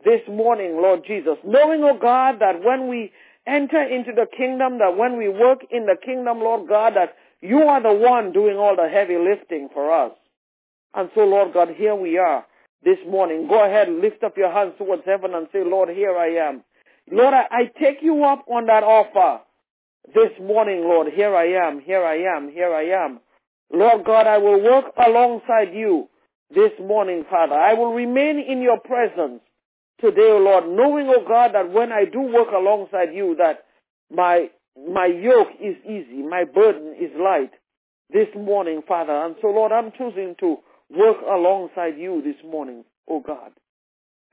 this 0.04 0.20
morning, 0.28 0.76
Lord 0.76 1.02
Jesus, 1.06 1.36
knowing, 1.44 1.82
oh 1.82 1.98
God, 2.00 2.36
that 2.40 2.62
when 2.62 2.88
we 2.88 3.12
enter 3.46 3.82
into 3.82 4.12
the 4.12 4.26
kingdom, 4.36 4.78
that 4.78 4.96
when 4.96 5.18
we 5.18 5.28
work 5.28 5.60
in 5.70 5.86
the 5.86 5.96
kingdom, 6.02 6.40
Lord 6.40 6.68
God, 6.68 6.94
that 6.96 7.14
you 7.40 7.62
are 7.62 7.82
the 7.82 7.92
one 7.92 8.32
doing 8.32 8.56
all 8.56 8.76
the 8.76 8.88
heavy 8.88 9.16
lifting 9.18 9.68
for 9.72 9.92
us. 9.92 10.12
And 10.94 11.10
so, 11.14 11.22
Lord 11.22 11.52
God, 11.52 11.68
here 11.76 11.94
we 11.94 12.18
are 12.18 12.46
this 12.84 12.98
morning. 13.08 13.48
Go 13.48 13.64
ahead, 13.64 13.88
lift 13.90 14.22
up 14.22 14.36
your 14.36 14.52
hands 14.52 14.74
towards 14.78 15.02
heaven 15.04 15.34
and 15.34 15.48
say, 15.52 15.64
Lord, 15.64 15.88
here 15.88 16.16
I 16.16 16.48
am. 16.48 16.62
Lord, 17.10 17.34
I, 17.34 17.44
I 17.50 17.64
take 17.80 17.98
you 18.02 18.24
up 18.24 18.44
on 18.48 18.66
that 18.66 18.84
offer 18.84 19.42
this 20.14 20.30
morning, 20.40 20.82
Lord. 20.82 21.08
Here 21.12 21.34
I 21.34 21.68
am, 21.68 21.80
here 21.80 22.04
I 22.04 22.16
am, 22.36 22.50
here 22.50 22.74
I 22.74 23.04
am. 23.04 23.20
Lord 23.72 24.04
God, 24.04 24.26
I 24.26 24.38
will 24.38 24.62
work 24.62 24.86
alongside 24.96 25.74
you 25.74 26.08
this 26.54 26.72
morning, 26.80 27.24
Father. 27.28 27.54
I 27.54 27.74
will 27.74 27.92
remain 27.92 28.38
in 28.38 28.62
your 28.62 28.78
presence 28.78 29.40
today, 30.00 30.30
O 30.30 30.38
Lord, 30.38 30.68
knowing, 30.68 31.08
O 31.08 31.24
God, 31.26 31.54
that 31.54 31.72
when 31.72 31.92
I 31.92 32.04
do 32.04 32.20
work 32.20 32.48
alongside 32.54 33.14
you, 33.14 33.36
that 33.38 33.64
my 34.10 34.50
my 34.76 35.06
yoke 35.06 35.48
is 35.60 35.76
easy, 35.84 36.22
my 36.22 36.44
burden 36.44 36.96
is 36.98 37.10
light 37.16 37.52
this 38.12 38.28
morning, 38.36 38.82
Father. 38.86 39.12
And 39.12 39.36
so, 39.40 39.48
Lord, 39.48 39.70
I'm 39.70 39.92
choosing 39.96 40.34
to 40.40 40.56
work 40.90 41.18
alongside 41.22 41.96
you 41.96 42.22
this 42.22 42.36
morning, 42.44 42.84
O 43.08 43.20
God. 43.20 43.52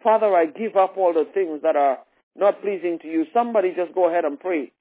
Father, 0.03 0.35
I 0.35 0.47
give 0.47 0.75
up 0.75 0.97
all 0.97 1.13
the 1.13 1.27
things 1.33 1.61
that 1.61 1.75
are 1.75 1.99
not 2.35 2.61
pleasing 2.61 2.97
to 2.99 3.07
you. 3.07 3.25
Somebody 3.33 3.73
just 3.75 3.93
go 3.93 4.09
ahead 4.09 4.25
and 4.25 4.39
pray. 4.39 4.71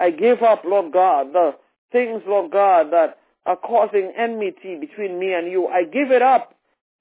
I 0.00 0.10
give 0.10 0.42
up, 0.42 0.64
Lord 0.64 0.92
God, 0.92 1.32
the 1.32 1.54
things, 1.92 2.22
Lord 2.26 2.50
God, 2.52 2.90
that 2.92 3.18
are 3.46 3.56
causing 3.56 4.12
enmity 4.18 4.76
between 4.80 5.18
me 5.18 5.32
and 5.32 5.50
you. 5.50 5.68
I 5.68 5.84
give 5.84 6.10
it 6.10 6.22
up 6.22 6.54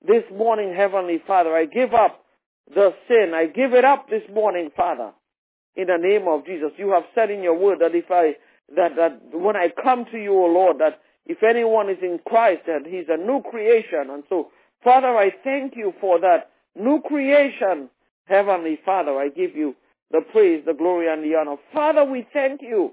this 0.08 0.24
morning, 0.32 0.74
Heavenly 0.76 1.22
Father. 1.26 1.56
I 1.56 1.66
give 1.66 1.94
up 1.94 2.24
the 2.74 2.94
sin. 3.08 3.34
I 3.34 3.48
give 3.48 3.74
it 3.74 3.84
up 3.84 4.10
this 4.10 4.22
morning, 4.34 4.70
Father, 4.76 5.12
in 5.76 5.88
the 5.88 5.98
name 5.98 6.28
of 6.28 6.46
Jesus. 6.46 6.72
You 6.78 6.92
have 6.92 7.04
said 7.16 7.32
in 7.32 7.42
your 7.42 7.58
word 7.58 7.80
that 7.80 7.96
if 7.96 8.12
I, 8.12 8.36
that, 8.76 8.96
that 8.96 9.22
when 9.34 9.56
I 9.56 9.70
come 9.84 10.06
to 10.12 10.18
you, 10.18 10.34
O 10.34 10.46
Lord, 10.46 10.78
that 10.80 11.02
if 11.26 11.42
anyone 11.42 11.90
is 11.90 11.98
in 12.04 12.20
Christ, 12.28 12.62
that 12.68 12.86
he's 12.86 13.08
a 13.10 13.18
new 13.18 13.42
creation. 13.42 14.12
And 14.12 14.24
so, 14.30 14.52
Father, 14.84 15.18
I 15.18 15.32
thank 15.44 15.76
you 15.76 15.94
for 16.00 16.20
that 16.22 16.52
new 16.76 17.02
creation. 17.02 17.90
Heavenly 18.26 18.80
Father, 18.86 19.18
I 19.18 19.30
give 19.30 19.56
you 19.56 19.76
the 20.12 20.22
praise, 20.32 20.64
the 20.66 20.74
glory, 20.74 21.12
and 21.12 21.24
the 21.24 21.36
honor. 21.36 21.58
Father, 21.74 22.06
we 22.06 22.28
thank 22.32 22.62
you 22.62 22.92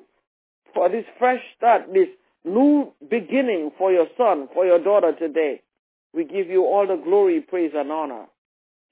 for 0.74 0.88
this 0.88 1.04
fresh 1.18 1.42
start, 1.56 1.92
this 1.92 2.08
new 2.44 2.92
beginning 3.08 3.70
for 3.78 3.92
your 3.92 4.06
son, 4.16 4.48
for 4.52 4.64
your 4.64 4.82
daughter 4.82 5.12
today. 5.18 5.62
We 6.14 6.24
give 6.24 6.48
you 6.48 6.64
all 6.64 6.86
the 6.86 7.02
glory, 7.02 7.40
praise, 7.40 7.72
and 7.74 7.90
honor. 7.90 8.26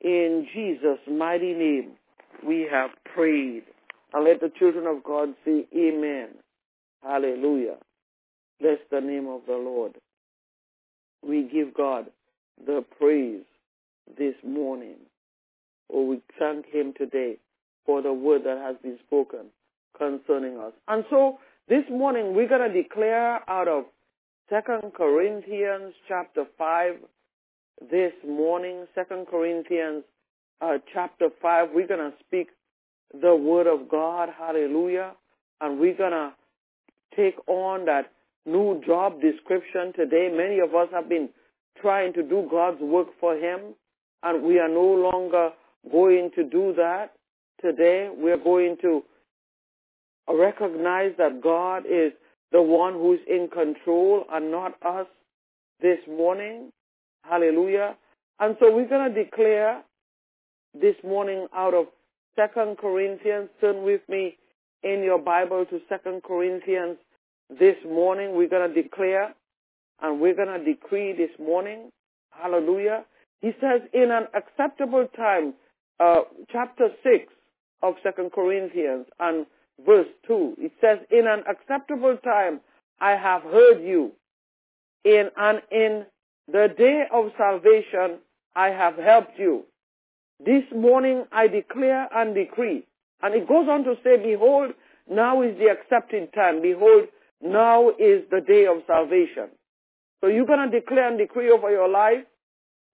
In 0.00 0.46
Jesus' 0.54 1.00
mighty 1.10 1.52
name, 1.52 1.92
we 2.46 2.66
have 2.70 2.90
prayed. 3.14 3.64
And 4.12 4.24
let 4.24 4.40
the 4.40 4.50
children 4.58 4.86
of 4.86 5.04
God 5.04 5.34
say 5.44 5.66
amen. 5.76 6.30
Hallelujah. 7.02 7.76
Bless 8.60 8.78
the 8.90 9.00
name 9.00 9.28
of 9.28 9.42
the 9.46 9.54
Lord. 9.54 9.92
We 11.22 11.48
give 11.52 11.74
God 11.74 12.06
the 12.64 12.84
praise 12.98 13.44
this 14.18 14.34
morning. 14.44 14.96
Oh, 15.92 16.04
we 16.04 16.20
thank 16.38 16.66
him 16.66 16.94
today 16.96 17.36
for 17.86 18.02
the 18.02 18.12
word 18.12 18.42
that 18.44 18.58
has 18.58 18.76
been 18.82 18.98
spoken 19.06 19.46
concerning 19.96 20.58
us. 20.58 20.72
And 20.88 21.04
so 21.10 21.38
this 21.70 21.85
morning 21.88 22.35
we're 22.35 22.48
going 22.48 22.68
to 22.68 22.83
declare 22.83 23.48
out 23.48 23.68
of 23.68 23.85
Second 24.50 24.92
Corinthians 24.92 25.94
chapter 26.09 26.44
5 26.59 26.94
this 27.92 28.12
morning, 28.26 28.87
Second 28.92 29.28
Corinthians 29.28 30.02
uh, 30.61 30.78
chapter 30.92 31.28
5. 31.40 31.68
We're 31.72 31.87
going 31.87 32.11
to 32.11 32.16
speak 32.26 32.48
the 33.12 33.37
word 33.37 33.68
of 33.68 33.88
God. 33.88 34.30
Hallelujah. 34.37 35.12
And 35.61 35.78
we're 35.78 35.96
going 35.96 36.11
to 36.11 36.33
take 37.16 37.37
on 37.46 37.85
that 37.85 38.11
new 38.44 38.83
job 38.85 39.20
description 39.20 39.92
today. 39.94 40.28
Many 40.28 40.59
of 40.59 40.74
us 40.74 40.88
have 40.92 41.09
been 41.09 41.28
trying 41.80 42.12
to 42.14 42.24
do 42.24 42.48
God's 42.50 42.80
work 42.80 43.11
for 43.20 43.37
him 43.37 43.76
and 44.24 44.42
we 44.42 44.59
are 44.59 44.68
no 44.68 45.11
longer 45.12 45.50
going 45.88 46.33
to 46.35 46.42
do 46.42 46.74
that 46.76 47.12
today. 47.62 48.09
We're 48.12 48.42
going 48.42 48.76
to 48.83 49.04
recognize 50.28 51.12
that 51.18 51.40
God 51.42 51.85
is 51.87 52.12
the 52.52 52.62
one 52.62 52.94
who's 52.94 53.20
in 53.28 53.48
control 53.48 54.24
and 54.30 54.50
not 54.50 54.74
us 54.85 55.06
this 55.80 55.98
morning. 56.09 56.70
Hallelujah. 57.22 57.96
And 58.38 58.56
so 58.61 58.74
we're 58.74 58.88
going 58.88 59.12
to 59.12 59.24
declare 59.24 59.83
this 60.74 60.96
morning 61.04 61.46
out 61.54 61.74
of 61.74 61.87
Second 62.37 62.78
Corinthians. 62.78 63.48
Turn 63.61 63.85
with 63.85 64.00
me 64.09 64.37
in 64.83 65.02
your 65.04 65.18
Bible 65.18 65.64
to 65.70 65.80
Second 65.88 66.22
Corinthians 66.22 66.96
this 67.50 67.76
morning. 67.87 68.35
We're 68.35 68.48
going 68.48 68.72
to 68.72 68.83
declare 68.83 69.35
and 70.00 70.20
we're 70.20 70.35
going 70.35 70.59
to 70.59 70.64
decree 70.64 71.12
this 71.12 71.30
morning. 71.38 71.90
Hallelujah. 72.30 73.04
He 73.40 73.50
says 73.61 73.83
in 73.92 74.11
an 74.11 74.26
acceptable 74.35 75.06
time, 75.16 75.54
uh, 75.98 76.22
chapter 76.50 76.88
6 77.02 77.33
of 77.83 77.94
Second 78.02 78.33
Corinthians 78.33 79.06
and 79.18 79.46
verse 79.86 80.08
2, 80.26 80.56
it 80.58 80.72
says, 80.80 80.98
in 81.10 81.26
an 81.26 81.42
acceptable 81.48 82.16
time 82.22 82.60
I 83.00 83.12
have 83.12 83.42
heard 83.42 83.82
you. 83.82 84.12
In 85.04 85.30
and 85.36 85.62
in 85.70 86.04
the 86.46 86.68
day 86.76 87.04
of 87.12 87.32
salvation 87.38 88.18
I 88.54 88.68
have 88.68 88.96
helped 88.96 89.38
you. 89.38 89.64
This 90.44 90.64
morning 90.74 91.24
I 91.32 91.46
declare 91.46 92.08
and 92.14 92.34
decree. 92.34 92.86
And 93.22 93.34
it 93.34 93.48
goes 93.48 93.68
on 93.68 93.84
to 93.84 93.94
say, 94.02 94.16
behold, 94.16 94.72
now 95.10 95.42
is 95.42 95.56
the 95.58 95.68
accepted 95.68 96.32
time. 96.32 96.62
Behold, 96.62 97.08
now 97.42 97.90
is 97.90 98.22
the 98.30 98.40
day 98.40 98.66
of 98.66 98.82
salvation. 98.86 99.48
So 100.20 100.28
you're 100.28 100.46
going 100.46 100.70
to 100.70 100.80
declare 100.80 101.08
and 101.08 101.18
decree 101.18 101.50
over 101.50 101.70
your 101.70 101.88
life 101.88 102.24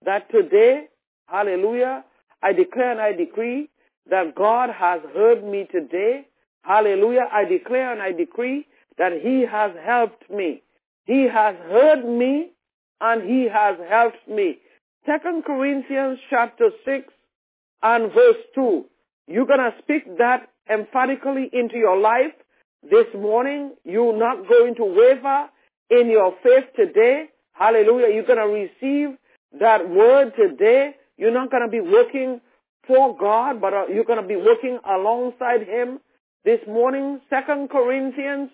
that 0.05 0.31
today, 0.31 0.87
hallelujah, 1.27 2.05
I 2.43 2.53
declare 2.53 2.93
and 2.93 3.01
I 3.01 3.13
decree 3.13 3.69
that 4.09 4.35
God 4.35 4.71
has 4.71 5.01
heard 5.15 5.45
me 5.45 5.67
today. 5.71 6.27
Hallelujah. 6.67 7.29
I 7.33 7.45
declare 7.45 7.93
and 7.93 8.03
I 8.03 8.13
decree 8.13 8.67
that 8.99 9.13
he 9.23 9.45
has 9.51 9.71
helped 9.85 10.29
me. 10.29 10.63
He 11.05 11.29
has 11.33 11.55
heard 11.69 12.05
me 12.05 12.51
and 13.01 13.23
he 13.23 13.49
has 13.53 13.77
helped 13.89 14.27
me. 14.29 14.59
Second 15.07 15.45
Corinthians 15.45 16.19
chapter 16.29 16.71
6 16.85 17.05
and 17.83 18.13
verse 18.13 18.43
2. 18.57 18.85
You're 19.29 19.47
going 19.47 19.61
to 19.61 19.75
speak 19.83 20.19
that 20.19 20.49
emphatically 20.69 21.49
into 21.53 21.77
your 21.77 21.99
life 22.01 22.33
this 22.83 23.07
morning. 23.15 23.75
You're 23.85 24.19
not 24.19 24.49
going 24.49 24.75
to 24.77 24.85
waver 24.85 25.47
in 25.91 26.11
your 26.11 26.35
faith 26.43 26.65
today. 26.75 27.27
Hallelujah. 27.53 28.13
You're 28.13 28.27
going 28.27 28.39
to 28.39 28.47
receive 28.47 29.17
that 29.61 29.89
word 29.89 30.33
today. 30.37 30.97
You're 31.17 31.33
not 31.33 31.51
going 31.53 31.63
to 31.63 31.71
be 31.71 31.81
working 31.81 32.41
for 32.89 33.17
God, 33.17 33.61
but 33.61 33.73
uh, 33.73 33.87
you're 33.93 34.05
going 34.05 34.21
to 34.21 34.27
be 34.27 34.37
working 34.37 34.79
alongside 34.85 35.63
Him 35.63 36.01
this 36.47 36.61
morning. 36.69 37.21
Second 37.29 37.69
Corinthians 37.71 38.51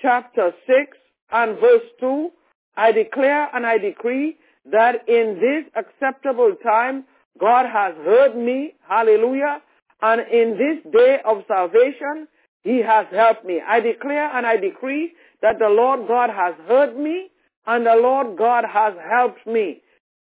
chapter 0.00 0.52
6 0.66 0.96
and 1.30 1.60
verse 1.60 1.84
2. 2.00 2.30
I 2.78 2.92
declare 2.92 3.54
and 3.54 3.66
I 3.66 3.76
decree 3.76 4.38
that 4.72 5.06
in 5.06 5.38
this 5.38 5.70
acceptable 5.76 6.56
time, 6.64 7.04
God 7.38 7.66
has 7.66 7.94
heard 8.04 8.34
me. 8.36 8.74
Hallelujah. 8.88 9.60
And 10.00 10.22
in 10.32 10.56
this 10.56 10.92
day 10.92 11.18
of 11.26 11.44
salvation, 11.46 12.26
He 12.62 12.78
has 12.78 13.06
helped 13.12 13.44
me. 13.44 13.60
I 13.64 13.80
declare 13.80 14.34
and 14.34 14.46
I 14.46 14.56
decree 14.56 15.12
that 15.42 15.58
the 15.58 15.68
Lord 15.68 16.08
God 16.08 16.30
has 16.30 16.54
heard 16.66 16.98
me 16.98 17.28
and 17.66 17.84
the 17.84 17.96
Lord 17.96 18.38
God 18.38 18.64
has 18.64 18.94
helped 19.10 19.46
me. 19.46 19.82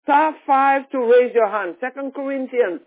Star 0.04 0.34
5 0.48 0.90
to 0.92 1.00
raise 1.00 1.36
your 1.36 1.50
hand. 1.50 1.76
Second 1.82 2.14
Corinthians 2.14 2.80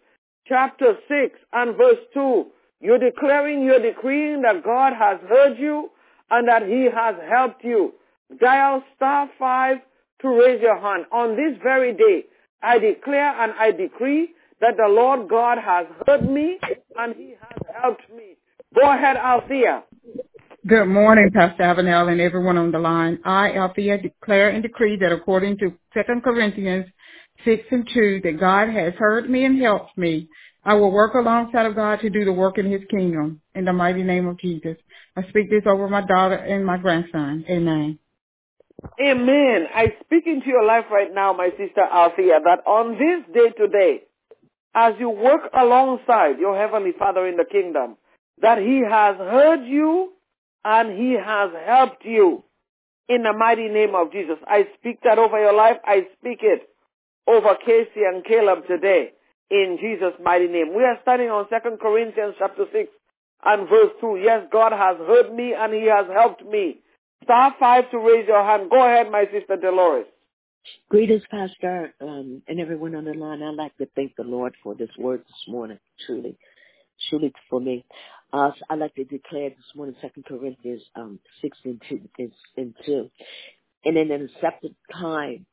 chapter 0.46 0.96
6 1.06 1.38
and 1.52 1.76
verse 1.76 2.00
2. 2.14 2.46
You're 2.80 2.98
declaring, 2.98 3.62
you're 3.62 3.80
decreeing 3.80 4.42
that 4.42 4.62
God 4.64 4.92
has 4.92 5.18
heard 5.28 5.58
you 5.58 5.90
and 6.30 6.48
that 6.48 6.62
he 6.62 6.88
has 6.94 7.14
helped 7.28 7.64
you. 7.64 7.94
Dial 8.40 8.82
star 8.96 9.30
5 9.38 9.76
to 10.22 10.28
raise 10.28 10.60
your 10.60 10.78
hand. 10.78 11.06
On 11.12 11.36
this 11.36 11.58
very 11.62 11.92
day, 11.94 12.24
I 12.62 12.78
declare 12.78 13.40
and 13.42 13.52
I 13.58 13.70
decree 13.70 14.30
that 14.60 14.76
the 14.76 14.88
Lord 14.88 15.28
God 15.28 15.58
has 15.58 15.86
heard 16.06 16.28
me 16.28 16.58
and 16.96 17.14
he 17.14 17.34
has 17.40 17.58
helped 17.82 18.08
me. 18.14 18.36
Go 18.74 18.90
ahead, 18.90 19.16
Althea. 19.16 19.84
Good 20.66 20.86
morning, 20.86 21.30
Pastor 21.32 21.62
Avenel 21.62 22.10
and 22.10 22.20
everyone 22.20 22.58
on 22.58 22.72
the 22.72 22.78
line. 22.78 23.20
I, 23.24 23.52
Althea, 23.56 24.02
declare 24.02 24.50
and 24.50 24.62
decree 24.62 24.98
that 25.00 25.12
according 25.12 25.58
to 25.58 25.70
2 25.94 26.20
Corinthians 26.24 26.86
6 27.44 27.62
and 27.70 27.88
2, 27.94 28.20
that 28.24 28.40
God 28.40 28.68
has 28.70 28.92
heard 28.94 29.30
me 29.30 29.44
and 29.44 29.62
helped 29.62 29.96
me. 29.96 30.28
I 30.66 30.74
will 30.74 30.90
work 30.90 31.14
alongside 31.14 31.66
of 31.66 31.76
God 31.76 32.00
to 32.00 32.10
do 32.10 32.24
the 32.24 32.32
work 32.32 32.58
in 32.58 32.68
his 32.68 32.82
kingdom. 32.90 33.40
In 33.54 33.64
the 33.64 33.72
mighty 33.72 34.02
name 34.02 34.26
of 34.26 34.36
Jesus. 34.40 34.76
I 35.16 35.22
speak 35.28 35.48
this 35.48 35.62
over 35.64 35.88
my 35.88 36.04
daughter 36.04 36.34
and 36.34 36.66
my 36.66 36.76
grandson. 36.76 37.44
Amen. 37.48 38.00
Amen. 39.00 39.66
I 39.72 39.94
speak 40.04 40.26
into 40.26 40.48
your 40.48 40.64
life 40.64 40.86
right 40.90 41.14
now, 41.14 41.32
my 41.32 41.50
sister 41.50 41.80
Althea, 41.80 42.40
that 42.44 42.66
on 42.66 42.98
this 42.98 43.32
day 43.32 43.50
today, 43.56 44.02
as 44.74 44.94
you 44.98 45.08
work 45.08 45.42
alongside 45.56 46.40
your 46.40 46.58
Heavenly 46.58 46.92
Father 46.98 47.28
in 47.28 47.36
the 47.36 47.46
kingdom, 47.50 47.96
that 48.42 48.58
He 48.58 48.82
has 48.82 49.16
heard 49.16 49.64
you 49.64 50.12
and 50.64 50.98
He 50.98 51.12
has 51.12 51.50
helped 51.64 52.04
you 52.04 52.42
in 53.08 53.22
the 53.22 53.32
mighty 53.32 53.68
name 53.68 53.94
of 53.94 54.10
Jesus. 54.10 54.36
I 54.46 54.66
speak 54.78 54.98
that 55.04 55.18
over 55.18 55.38
your 55.38 55.54
life. 55.54 55.76
I 55.84 56.08
speak 56.18 56.40
it 56.42 56.68
over 57.28 57.54
Casey 57.64 58.02
and 58.04 58.24
Caleb 58.24 58.66
today 58.66 59.12
in 59.50 59.78
Jesus' 59.80 60.14
mighty 60.22 60.48
name. 60.48 60.74
We 60.74 60.82
are 60.84 60.98
studying 61.02 61.30
on 61.30 61.48
2 61.48 61.76
Corinthians 61.80 62.34
chapter 62.38 62.64
6 62.72 62.90
and 63.44 63.68
verse 63.68 63.92
2. 64.00 64.20
Yes, 64.22 64.46
God 64.50 64.72
has 64.72 64.96
heard 64.98 65.34
me 65.34 65.54
and 65.56 65.72
He 65.72 65.88
has 65.88 66.06
helped 66.12 66.44
me. 66.44 66.80
Star 67.24 67.54
5 67.58 67.90
to 67.90 67.98
raise 67.98 68.26
your 68.26 68.44
hand. 68.44 68.70
Go 68.70 68.84
ahead, 68.84 69.10
my 69.10 69.24
sister 69.32 69.56
Dolores. 69.56 70.06
Greetings, 70.88 71.22
Pastor, 71.30 71.94
um, 72.00 72.42
and 72.48 72.60
everyone 72.60 72.94
on 72.96 73.04
the 73.04 73.14
line. 73.14 73.42
I'd 73.42 73.54
like 73.54 73.76
to 73.78 73.86
thank 73.94 74.16
the 74.16 74.24
Lord 74.24 74.54
for 74.62 74.74
this 74.74 74.90
word 74.98 75.20
this 75.20 75.44
morning, 75.48 75.78
truly, 76.04 76.36
truly 77.08 77.32
for 77.48 77.60
me. 77.60 77.84
Uh, 78.32 78.50
so 78.50 78.64
I'd 78.68 78.80
like 78.80 78.94
to 78.96 79.04
declare 79.04 79.50
this 79.50 79.76
morning, 79.76 79.94
Second 80.00 80.24
Corinthians 80.24 80.82
um, 80.96 81.20
6 81.40 81.58
and 81.64 81.82
2, 81.88 82.00
and 82.56 82.74
2. 82.84 83.10
And 83.84 83.96
in 83.96 84.10
an 84.10 84.28
accepted 84.34 84.74
time, 84.92 85.46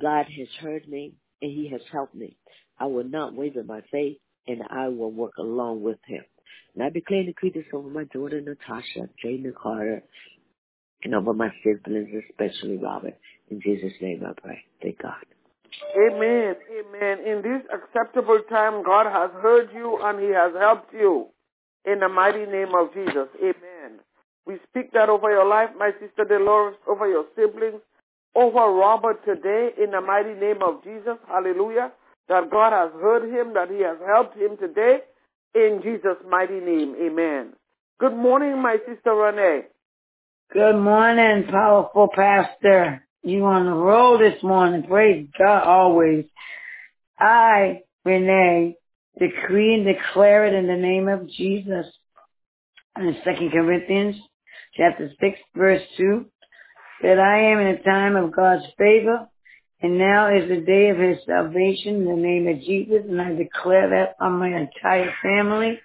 God 0.00 0.26
has 0.38 0.48
heard 0.60 0.88
me 0.88 1.14
and 1.42 1.50
he 1.50 1.68
has 1.70 1.80
helped 1.90 2.14
me. 2.14 2.36
I 2.80 2.86
will 2.86 3.04
not 3.04 3.34
waver 3.34 3.62
my 3.62 3.82
faith 3.92 4.16
and 4.46 4.62
I 4.70 4.88
will 4.88 5.12
work 5.12 5.36
along 5.38 5.82
with 5.82 5.98
him. 6.06 6.24
And 6.74 6.82
I 6.82 6.88
declare 6.88 7.24
decree 7.24 7.52
this 7.54 7.66
over 7.72 7.88
my 7.88 8.04
daughter 8.04 8.40
Natasha, 8.40 9.08
Jayden 9.22 9.54
Carter, 9.54 10.02
and 11.02 11.14
over 11.14 11.34
my 11.34 11.50
siblings, 11.62 12.08
especially 12.30 12.78
Robert. 12.78 13.18
In 13.50 13.60
Jesus' 13.60 13.92
name 14.00 14.24
I 14.26 14.32
pray. 14.40 14.64
Thank 14.82 15.02
God. 15.02 15.24
Amen. 15.96 16.56
Amen. 16.78 17.18
In 17.26 17.42
this 17.42 17.62
acceptable 17.72 18.40
time, 18.48 18.82
God 18.82 19.06
has 19.06 19.30
heard 19.42 19.70
you 19.74 19.98
and 20.02 20.20
He 20.20 20.28
has 20.28 20.52
helped 20.58 20.92
you. 20.92 21.28
In 21.84 22.00
the 22.00 22.08
mighty 22.08 22.44
name 22.46 22.74
of 22.74 22.92
Jesus. 22.92 23.28
Amen. 23.38 24.00
We 24.46 24.58
speak 24.68 24.92
that 24.92 25.08
over 25.08 25.30
your 25.30 25.46
life, 25.46 25.70
my 25.78 25.92
sister 26.00 26.24
Dolores, 26.24 26.76
over 26.88 27.08
your 27.08 27.24
siblings, 27.36 27.80
over 28.34 28.72
Robert 28.72 29.24
today, 29.24 29.70
in 29.82 29.90
the 29.90 30.00
mighty 30.00 30.34
name 30.34 30.62
of 30.62 30.82
Jesus. 30.84 31.16
Hallelujah. 31.28 31.92
That 32.30 32.48
God 32.50 32.72
has 32.72 32.92
heard 33.02 33.24
him, 33.24 33.54
that 33.54 33.68
He 33.70 33.82
has 33.82 33.98
helped 34.06 34.36
him 34.38 34.56
today. 34.56 35.00
In 35.54 35.80
Jesus' 35.82 36.16
mighty 36.28 36.60
name. 36.60 36.94
Amen. 37.02 37.54
Good 37.98 38.14
morning, 38.14 38.62
my 38.62 38.76
sister 38.86 39.12
Renee. 39.12 39.66
Good 40.52 40.78
morning, 40.80 41.48
powerful 41.50 42.08
pastor. 42.14 43.04
You 43.24 43.44
on 43.46 43.66
the 43.66 43.72
roll 43.72 44.16
this 44.16 44.40
morning. 44.44 44.84
Praise 44.84 45.26
God 45.36 45.64
always. 45.64 46.24
I, 47.18 47.80
Renee, 48.04 48.76
decree 49.18 49.74
and 49.74 49.84
declare 49.84 50.46
it 50.46 50.54
in 50.54 50.68
the 50.68 50.76
name 50.76 51.08
of 51.08 51.28
Jesus. 51.28 51.86
In 52.96 53.16
2 53.24 53.50
Corinthians 53.50 54.14
chapter 54.76 55.10
6 55.20 55.38
verse 55.56 55.82
2, 55.96 56.24
that 57.02 57.18
I 57.18 57.50
am 57.50 57.58
in 57.58 57.66
a 57.66 57.82
time 57.82 58.14
of 58.14 58.34
God's 58.34 58.64
favor, 58.78 59.26
and 59.82 59.98
now 59.98 60.34
is 60.34 60.48
the 60.48 60.60
day 60.60 60.90
of 60.90 60.98
his 60.98 61.18
salvation 61.26 61.96
in 61.96 62.04
the 62.04 62.16
name 62.16 62.48
of 62.48 62.60
Jesus, 62.60 63.02
and 63.08 63.20
I 63.20 63.34
declare 63.34 63.88
that 63.90 64.16
on 64.20 64.38
my 64.38 64.48
entire 64.48 65.12
family, 65.22 65.80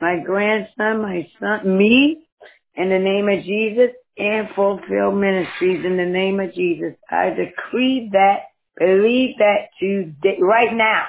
my 0.00 0.18
grandson, 0.24 1.02
my 1.02 1.28
son, 1.40 1.78
me, 1.78 2.26
in 2.74 2.88
the 2.88 2.98
name 2.98 3.28
of 3.28 3.44
Jesus, 3.44 3.94
and 4.18 4.48
fulfill 4.54 5.12
ministries 5.12 5.84
in 5.84 5.96
the 5.96 6.06
name 6.06 6.40
of 6.40 6.54
Jesus. 6.54 6.94
I 7.10 7.30
decree 7.30 8.10
that, 8.12 8.38
believe 8.78 9.36
that 9.38 9.68
today, 9.78 10.38
right 10.40 10.74
now, 10.74 11.04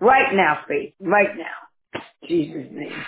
right 0.00 0.34
now, 0.34 0.60
faith, 0.66 0.94
right 1.00 1.36
now. 1.36 2.00
Jesus' 2.26 2.70
name. 2.72 3.04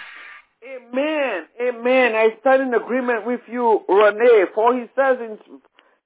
Amen. 0.64 1.47
Amen. 1.61 2.14
I 2.14 2.29
stand 2.40 2.62
in 2.62 2.75
agreement 2.75 3.27
with 3.27 3.40
you, 3.51 3.81
Renee, 3.88 4.44
for 4.55 4.75
he 4.75 4.87
says 4.97 5.18
in, 5.20 5.38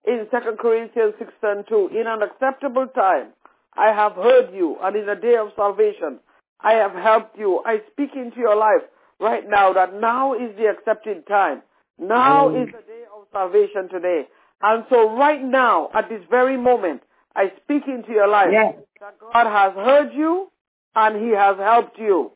in 0.07 0.27
2 0.31 0.39
Corinthians 0.61 1.15
6 1.19 1.33
and 1.43 1.65
2, 1.69 1.91
in 1.99 2.07
an 2.07 2.23
acceptable 2.23 2.87
time, 2.89 3.29
I 3.77 3.93
have 3.93 4.13
heard 4.13 4.55
you, 4.55 4.77
and 4.83 4.97
in 4.97 5.09
a 5.09 5.15
day 5.21 5.37
of 5.37 5.49
salvation, 5.57 6.19
I 6.61 6.73
have 6.73 6.93
helped 6.93 7.39
you. 7.39 7.63
I 7.65 7.83
speak 7.93 8.11
into 8.17 8.39
your 8.39 8.57
life 8.57 8.83
right 9.21 9.49
now 9.49 9.73
that 9.75 9.95
now 9.95 10.35
is 10.35 10.57
the 10.57 10.67
accepted 10.67 11.27
time. 11.27 11.63
Now 11.99 12.49
is 12.55 12.67
the 12.67 12.83
day 12.83 13.05
of 13.17 13.27
salvation 13.33 13.89
today. 13.89 14.27
And 14.63 14.85
so 14.91 15.17
right 15.17 15.43
now, 15.43 15.89
at 15.95 16.09
this 16.09 16.23
very 16.31 16.57
moment, 16.57 17.03
I 17.37 17.53
speak 17.63 17.83
into 17.87 18.11
your 18.11 18.27
life 18.29 18.49
Yes. 18.53 18.75
that 19.01 19.15
God 19.21 19.47
has 19.47 19.73
heard 19.75 20.13
you 20.13 20.51
and 20.97 21.25
he 21.25 21.31
has 21.31 21.57
helped 21.59 21.99
you. 21.99 22.33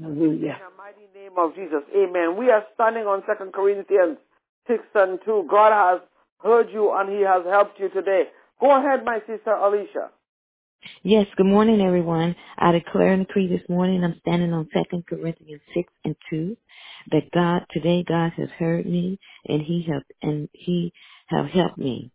Hallelujah. 0.00 0.32
In 0.32 0.38
the 0.38 0.76
mighty 0.78 1.08
name 1.14 1.32
of 1.36 1.54
Jesus. 1.54 1.82
Amen. 1.94 2.36
We 2.36 2.50
are 2.50 2.64
standing 2.74 3.04
on 3.04 3.22
2 3.22 3.50
Corinthians 3.52 4.16
6 4.68 4.82
and 4.94 5.18
2. 5.24 5.46
God 5.50 5.72
has 5.72 6.00
heard 6.42 6.68
you 6.72 6.92
and 6.96 7.10
he 7.10 7.22
has 7.22 7.44
helped 7.46 7.80
you 7.80 7.88
today. 7.90 8.24
Go 8.60 8.76
ahead, 8.78 9.04
my 9.04 9.20
sister 9.26 9.52
Alicia. 9.52 10.10
Yes, 11.04 11.26
good 11.36 11.46
morning, 11.46 11.80
everyone. 11.80 12.36
I 12.58 12.72
declare 12.72 13.12
and 13.12 13.26
decree 13.26 13.48
this 13.48 13.68
morning, 13.68 14.04
I'm 14.04 14.18
standing 14.20 14.52
on 14.52 14.68
Second 14.74 15.06
Corinthians 15.06 15.62
6 15.74 15.92
and 16.04 16.16
2, 16.30 16.56
that 17.12 17.30
God, 17.32 17.62
today 17.72 18.04
God 18.06 18.32
has 18.36 18.48
heard 18.58 18.86
me 18.86 19.18
and 19.46 19.62
he 19.62 19.86
have, 19.90 20.02
and 20.22 20.48
he 20.52 20.92
have 21.28 21.46
helped 21.46 21.78
me. 21.78 22.10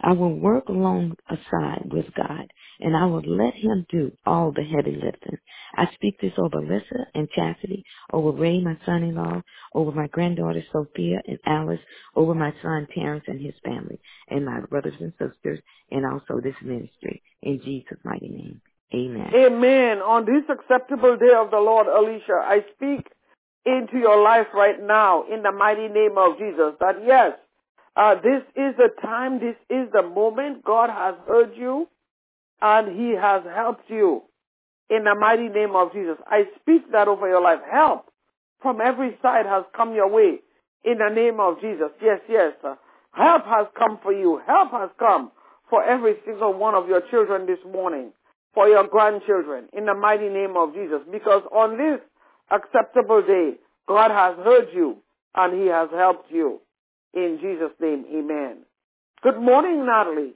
I 0.00 0.12
will 0.12 0.34
work 0.34 0.68
alongside 0.68 1.84
with 1.92 2.06
God 2.16 2.46
and 2.82 2.96
I 2.96 3.06
will 3.06 3.22
let 3.22 3.54
him 3.54 3.86
do 3.90 4.12
all 4.26 4.52
the 4.52 4.64
heavy 4.64 5.00
lifting. 5.02 5.38
I 5.76 5.86
speak 5.94 6.20
this 6.20 6.32
over 6.36 6.60
Alyssa 6.60 7.04
and 7.14 7.30
Chastity, 7.30 7.84
over 8.12 8.32
Ray, 8.32 8.60
my 8.60 8.76
son-in-law, 8.84 9.42
over 9.74 9.92
my 9.92 10.08
granddaughter 10.08 10.62
Sophia 10.72 11.22
and 11.26 11.38
Alice, 11.46 11.80
over 12.16 12.34
my 12.34 12.52
son 12.62 12.88
Terrence 12.94 13.24
and 13.28 13.40
his 13.40 13.54
family, 13.64 13.98
and 14.28 14.44
my 14.44 14.60
brothers 14.68 14.94
and 15.00 15.12
sisters, 15.18 15.60
and 15.90 16.04
also 16.04 16.40
this 16.42 16.56
ministry. 16.62 17.22
In 17.42 17.60
Jesus' 17.64 17.98
mighty 18.04 18.28
name. 18.28 18.60
Amen. 18.94 19.30
Amen. 19.34 19.98
On 19.98 20.26
this 20.26 20.44
acceptable 20.50 21.16
day 21.16 21.34
of 21.34 21.50
the 21.50 21.58
Lord, 21.58 21.86
Alicia, 21.86 22.34
I 22.42 22.64
speak 22.74 23.06
into 23.64 23.98
your 23.98 24.22
life 24.22 24.48
right 24.52 24.82
now 24.82 25.24
in 25.32 25.42
the 25.42 25.52
mighty 25.52 25.88
name 25.88 26.18
of 26.18 26.36
Jesus 26.36 26.74
that 26.80 26.96
yes, 27.06 27.32
uh, 27.96 28.16
this 28.16 28.42
is 28.56 28.74
the 28.76 28.88
time, 29.00 29.38
this 29.38 29.56
is 29.70 29.88
the 29.92 30.02
moment. 30.02 30.64
God 30.64 30.90
has 30.90 31.14
heard 31.26 31.52
you 31.56 31.88
and 32.62 32.96
he 32.98 33.10
has 33.10 33.42
helped 33.54 33.90
you 33.90 34.22
in 34.88 35.04
the 35.04 35.14
mighty 35.14 35.48
name 35.48 35.74
of 35.74 35.92
Jesus. 35.92 36.16
I 36.26 36.44
speak 36.60 36.90
that 36.92 37.08
over 37.08 37.28
your 37.28 37.42
life. 37.42 37.58
Help 37.70 38.06
from 38.62 38.80
every 38.80 39.18
side 39.20 39.44
has 39.46 39.64
come 39.76 39.94
your 39.94 40.08
way 40.08 40.38
in 40.84 40.98
the 40.98 41.12
name 41.12 41.40
of 41.40 41.60
Jesus. 41.60 41.90
Yes, 42.00 42.20
yes. 42.28 42.52
help 43.12 43.44
has 43.44 43.66
come 43.76 43.98
for 44.02 44.12
you. 44.12 44.40
Help 44.46 44.70
has 44.70 44.90
come 44.98 45.32
for 45.68 45.82
every 45.82 46.14
single 46.24 46.54
one 46.54 46.74
of 46.74 46.88
your 46.88 47.02
children 47.10 47.46
this 47.46 47.58
morning, 47.70 48.12
for 48.54 48.68
your 48.68 48.86
grandchildren 48.86 49.64
in 49.72 49.86
the 49.86 49.94
mighty 49.94 50.28
name 50.28 50.56
of 50.56 50.72
Jesus. 50.72 51.00
Because 51.10 51.42
on 51.50 51.76
this 51.76 52.00
acceptable 52.50 53.22
day, 53.22 53.54
God 53.88 54.10
has 54.12 54.36
heard 54.44 54.68
you 54.72 54.98
and 55.34 55.60
he 55.60 55.66
has 55.66 55.88
helped 55.92 56.30
you. 56.30 56.60
In 57.14 57.38
Jesus' 57.40 57.74
name, 57.80 58.04
amen. 58.14 58.58
Good 59.22 59.40
morning, 59.40 59.84
Natalie. 59.84 60.34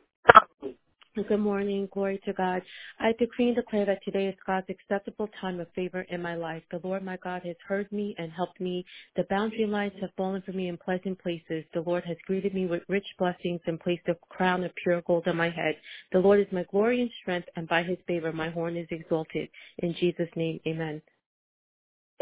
Good 1.16 1.40
morning. 1.40 1.88
Glory 1.92 2.20
to 2.26 2.34
God. 2.34 2.60
I 3.00 3.12
decree 3.18 3.46
and 3.46 3.56
declare 3.56 3.86
that 3.86 4.04
today 4.04 4.26
is 4.26 4.34
God's 4.46 4.66
acceptable 4.68 5.30
time 5.40 5.60
of 5.60 5.66
favor 5.74 6.02
in 6.10 6.20
my 6.20 6.34
life. 6.34 6.62
The 6.70 6.80
Lord 6.84 7.02
my 7.02 7.16
God 7.16 7.40
has 7.46 7.56
heard 7.66 7.90
me 7.90 8.14
and 8.18 8.30
helped 8.30 8.60
me. 8.60 8.84
The 9.16 9.24
boundary 9.30 9.64
lines 9.64 9.94
have 10.02 10.10
fallen 10.18 10.42
for 10.42 10.52
me 10.52 10.68
in 10.68 10.76
pleasant 10.76 11.18
places. 11.18 11.64
The 11.72 11.80
Lord 11.80 12.04
has 12.04 12.18
greeted 12.26 12.52
me 12.52 12.66
with 12.66 12.82
rich 12.88 13.06
blessings 13.18 13.62
and 13.66 13.80
placed 13.80 14.06
a 14.08 14.16
crown 14.28 14.62
of 14.62 14.74
pure 14.74 15.00
gold 15.06 15.26
on 15.26 15.38
my 15.38 15.48
head. 15.48 15.76
The 16.12 16.18
Lord 16.18 16.38
is 16.38 16.52
my 16.52 16.66
glory 16.70 17.00
and 17.00 17.10
strength, 17.22 17.48
and 17.56 17.66
by 17.66 17.82
his 17.82 17.98
favor 18.06 18.30
my 18.30 18.50
horn 18.50 18.76
is 18.76 18.88
exalted. 18.90 19.48
In 19.78 19.94
Jesus' 19.94 20.28
name, 20.36 20.60
amen. 20.66 21.00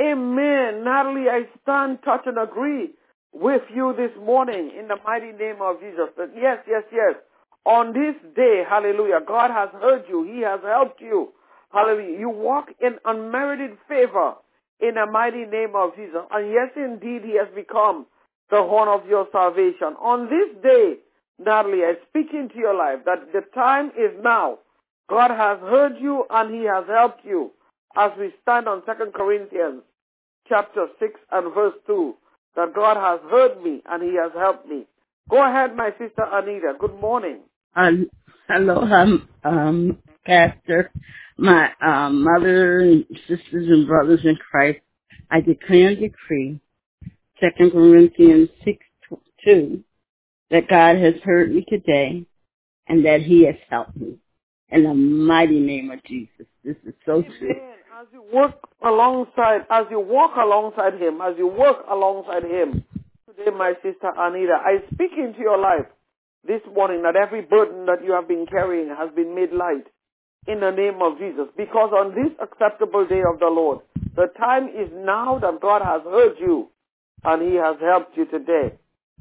Amen. 0.00 0.84
Natalie, 0.84 1.28
I 1.28 1.48
stand, 1.62 1.98
touch, 2.04 2.22
and 2.26 2.38
agree 2.38 2.90
with 3.32 3.62
you 3.74 3.92
this 3.96 4.12
morning 4.24 4.70
in 4.78 4.86
the 4.86 4.96
mighty 5.04 5.32
name 5.32 5.56
of 5.60 5.80
Jesus. 5.80 6.10
Yes, 6.36 6.58
yes, 6.68 6.84
yes 6.92 7.14
on 7.66 7.92
this 7.94 8.14
day, 8.36 8.62
hallelujah, 8.68 9.20
God 9.26 9.50
has 9.50 9.70
heard 9.80 10.04
you. 10.08 10.24
He 10.24 10.42
has 10.42 10.60
helped 10.62 11.00
you. 11.00 11.32
Hallelujah. 11.72 12.18
You 12.18 12.28
walk 12.28 12.68
in 12.80 12.98
unmerited 13.04 13.78
favor 13.88 14.34
in 14.80 14.94
the 14.94 15.06
mighty 15.10 15.44
name 15.46 15.74
of 15.74 15.96
Jesus. 15.96 16.22
And 16.30 16.52
yes, 16.52 16.70
indeed, 16.76 17.22
He 17.24 17.36
has 17.38 17.48
become 17.54 18.06
the 18.50 18.62
horn 18.62 18.88
of 18.88 19.08
your 19.08 19.26
salvation. 19.32 19.96
On 20.00 20.26
this 20.28 20.62
day, 20.62 20.96
Natalie, 21.38 21.82
I 21.82 21.94
speak 22.08 22.32
into 22.32 22.56
your 22.56 22.74
life 22.74 23.04
that 23.06 23.32
the 23.32 23.40
time 23.54 23.88
is 23.98 24.12
now. 24.22 24.58
God 25.08 25.30
has 25.30 25.58
heard 25.60 25.94
you 26.00 26.24
and 26.30 26.54
He 26.54 26.64
has 26.66 26.84
helped 26.86 27.24
you. 27.24 27.50
As 27.96 28.10
we 28.18 28.32
stand 28.42 28.68
on 28.68 28.82
2 28.84 29.10
Corinthians 29.14 29.82
chapter 30.48 30.86
6 31.00 31.20
and 31.32 31.54
verse 31.54 31.74
2, 31.86 32.14
that 32.56 32.74
God 32.74 32.96
has 32.96 33.20
heard 33.30 33.62
me 33.62 33.82
and 33.86 34.02
He 34.02 34.16
has 34.16 34.32
helped 34.34 34.68
me. 34.68 34.86
Go 35.28 35.42
ahead, 35.44 35.74
my 35.74 35.90
sister 35.92 36.24
Anita. 36.30 36.74
Good 36.78 37.00
morning. 37.00 37.40
Um, 37.76 38.08
hello, 38.48 38.82
um, 38.82 39.28
um, 39.42 39.98
Pastor, 40.24 40.92
my 41.36 41.70
um, 41.84 42.22
mother 42.22 42.80
and 42.80 43.04
sisters 43.26 43.68
and 43.68 43.88
brothers 43.88 44.20
in 44.22 44.36
Christ. 44.36 44.78
I 45.28 45.40
declare 45.40 45.88
and 45.88 45.98
decree, 45.98 46.60
Second 47.40 47.72
Corinthians 47.72 48.48
six 48.64 48.78
two, 49.44 49.82
that 50.52 50.68
God 50.68 50.98
has 50.98 51.14
heard 51.24 51.52
me 51.52 51.64
today, 51.68 52.24
and 52.86 53.04
that 53.04 53.22
He 53.22 53.44
has 53.46 53.56
helped 53.68 53.96
me. 53.96 54.18
In 54.68 54.84
the 54.84 54.94
mighty 54.94 55.58
name 55.58 55.90
of 55.90 56.02
Jesus, 56.04 56.46
this 56.62 56.76
is 56.86 56.94
so 57.04 57.22
true. 57.22 57.56
As 58.00 58.06
you 58.12 58.24
work 58.32 58.54
alongside, 58.84 59.66
as 59.68 59.86
you 59.90 59.98
walk 59.98 60.36
alongside 60.36 60.94
Him, 61.00 61.20
as 61.20 61.34
you 61.38 61.48
work 61.48 61.78
alongside 61.90 62.44
Him, 62.44 62.84
today, 63.26 63.50
my 63.50 63.72
sister 63.82 64.12
Anita, 64.16 64.58
I 64.64 64.78
speak 64.92 65.10
into 65.18 65.40
your 65.40 65.58
life 65.58 65.86
this 66.46 66.60
morning 66.74 67.02
that 67.02 67.16
every 67.16 67.42
burden 67.42 67.86
that 67.86 68.04
you 68.04 68.12
have 68.12 68.28
been 68.28 68.46
carrying 68.46 68.88
has 68.88 69.10
been 69.14 69.34
made 69.34 69.52
light 69.52 69.86
in 70.46 70.60
the 70.60 70.70
name 70.70 71.00
of 71.00 71.18
Jesus. 71.18 71.48
Because 71.56 71.90
on 71.92 72.14
this 72.14 72.32
acceptable 72.40 73.06
day 73.06 73.22
of 73.26 73.40
the 73.40 73.48
Lord, 73.48 73.80
the 74.14 74.28
time 74.38 74.68
is 74.68 74.90
now 74.92 75.38
that 75.40 75.60
God 75.60 75.82
has 75.82 76.02
heard 76.04 76.36
you 76.38 76.68
and 77.24 77.42
He 77.42 77.56
has 77.56 77.76
helped 77.80 78.16
you 78.16 78.26
today. 78.26 78.76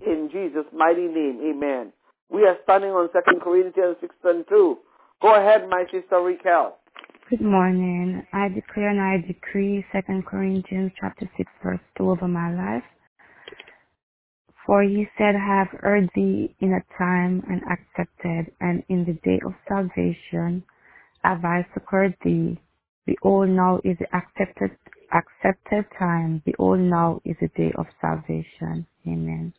In 0.05 0.29
Jesus' 0.31 0.67
mighty 0.73 1.07
name, 1.07 1.39
amen. 1.43 1.93
We 2.29 2.43
are 2.43 2.57
standing 2.63 2.91
on 2.91 3.09
2 3.13 3.39
Corinthians 3.39 3.97
6 4.01 4.15
and 4.23 4.45
2. 4.49 4.77
Go 5.21 5.35
ahead, 5.35 5.69
my 5.69 5.85
sister 5.91 6.19
Raquel. 6.19 6.77
Good 7.29 7.41
morning. 7.41 8.21
I 8.33 8.49
declare 8.49 8.89
and 8.89 8.99
I 8.99 9.25
decree 9.25 9.85
2 9.93 10.23
Corinthians 10.27 10.91
chapter 10.99 11.29
6 11.37 11.51
verse 11.63 11.79
2 11.97 12.09
over 12.09 12.27
my 12.27 12.53
life. 12.53 12.83
For 14.65 14.81
he 14.83 15.07
said, 15.17 15.35
I 15.35 15.57
have 15.57 15.79
heard 15.81 16.09
thee 16.15 16.55
in 16.59 16.73
a 16.73 16.97
time 16.97 17.43
and 17.49 17.61
accepted, 17.69 18.53
and 18.61 18.83
in 18.87 19.03
the 19.05 19.13
day 19.23 19.41
of 19.45 19.53
salvation 19.67 20.63
have 21.23 21.43
I 21.43 21.65
succored 21.73 22.15
thee. 22.23 22.57
Behold, 23.05 23.49
now 23.49 23.81
is 23.83 23.97
the 23.99 24.07
accepted, 24.15 24.71
accepted 25.11 25.85
time. 25.99 26.41
Behold, 26.45 26.79
now 26.79 27.21
is 27.25 27.35
the 27.41 27.49
day 27.49 27.73
of 27.77 27.87
salvation. 27.99 28.87
Amen. 29.05 29.53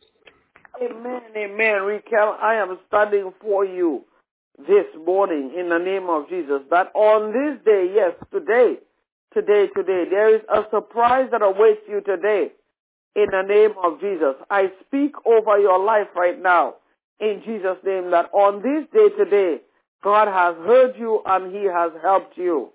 Amen, 0.81 1.21
amen. 1.37 1.83
Raquel, 1.83 2.35
I 2.41 2.55
am 2.55 2.79
standing 2.87 3.31
for 3.39 3.63
you 3.63 4.05
this 4.57 4.85
morning 5.05 5.53
in 5.57 5.69
the 5.69 5.77
name 5.77 6.09
of 6.09 6.27
Jesus 6.29 6.61
that 6.71 6.91
on 6.95 7.31
this 7.31 7.63
day, 7.63 7.91
yes, 7.93 8.13
today, 8.31 8.79
today, 9.33 9.67
today, 9.75 10.05
there 10.09 10.35
is 10.35 10.41
a 10.51 10.63
surprise 10.71 11.29
that 11.31 11.43
awaits 11.43 11.81
you 11.87 12.01
today 12.01 12.51
in 13.15 13.27
the 13.31 13.43
name 13.47 13.71
of 13.83 13.99
Jesus. 13.99 14.35
I 14.49 14.71
speak 14.85 15.13
over 15.25 15.59
your 15.59 15.83
life 15.83 16.07
right 16.15 16.41
now 16.41 16.75
in 17.19 17.41
Jesus' 17.45 17.77
name 17.85 18.11
that 18.11 18.29
on 18.33 18.61
this 18.61 18.85
day 18.93 19.09
today, 19.17 19.61
God 20.03 20.27
has 20.27 20.55
heard 20.65 20.95
you 20.97 21.21
and 21.25 21.53
He 21.53 21.63
has 21.63 21.91
helped 22.01 22.37
you. 22.37 22.69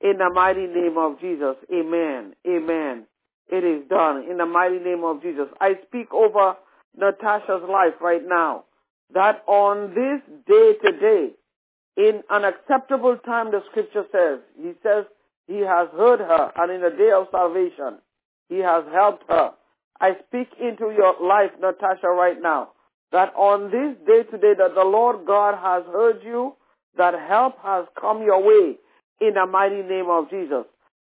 In 0.00 0.18
the 0.18 0.30
mighty 0.34 0.66
name 0.66 0.98
of 0.98 1.20
Jesus. 1.20 1.56
Amen. 1.72 2.34
Amen. 2.46 3.06
It 3.48 3.64
is 3.64 3.88
done. 3.88 4.24
In 4.28 4.38
the 4.38 4.46
mighty 4.46 4.78
name 4.78 5.04
of 5.04 5.22
Jesus. 5.22 5.46
I 5.60 5.74
speak 5.86 6.12
over 6.12 6.56
Natasha's 6.96 7.62
life 7.68 7.94
right 8.00 8.22
now 8.24 8.64
that 9.14 9.42
on 9.46 9.94
this 9.94 10.20
day 10.46 10.72
today, 10.84 11.30
in 11.96 12.22
an 12.30 12.44
acceptable 12.44 13.16
time, 13.18 13.50
the 13.50 13.62
scripture 13.70 14.04
says, 14.10 14.40
He 14.56 14.72
says, 14.82 15.04
He 15.46 15.58
has 15.60 15.88
heard 15.96 16.20
her 16.20 16.52
and 16.56 16.72
in 16.72 16.80
the 16.80 16.90
day 16.90 17.10
of 17.14 17.28
salvation, 17.30 17.98
He 18.48 18.58
has 18.58 18.84
helped 18.92 19.24
her. 19.28 19.52
I 20.02 20.16
speak 20.28 20.48
into 20.60 20.92
your 20.96 21.14
life, 21.22 21.52
Natasha, 21.60 22.08
right 22.08 22.36
now, 22.42 22.70
that 23.12 23.32
on 23.36 23.70
this 23.70 23.96
day 24.04 24.24
today 24.30 24.54
that 24.58 24.74
the 24.74 24.84
Lord 24.84 25.24
God 25.26 25.54
has 25.56 25.84
heard 25.92 26.22
you, 26.24 26.54
that 26.98 27.14
help 27.28 27.54
has 27.62 27.86
come 28.00 28.22
your 28.22 28.42
way 28.42 28.76
in 29.20 29.34
the 29.34 29.46
mighty 29.46 29.82
name 29.82 30.06
of 30.10 30.28
Jesus, 30.28 30.64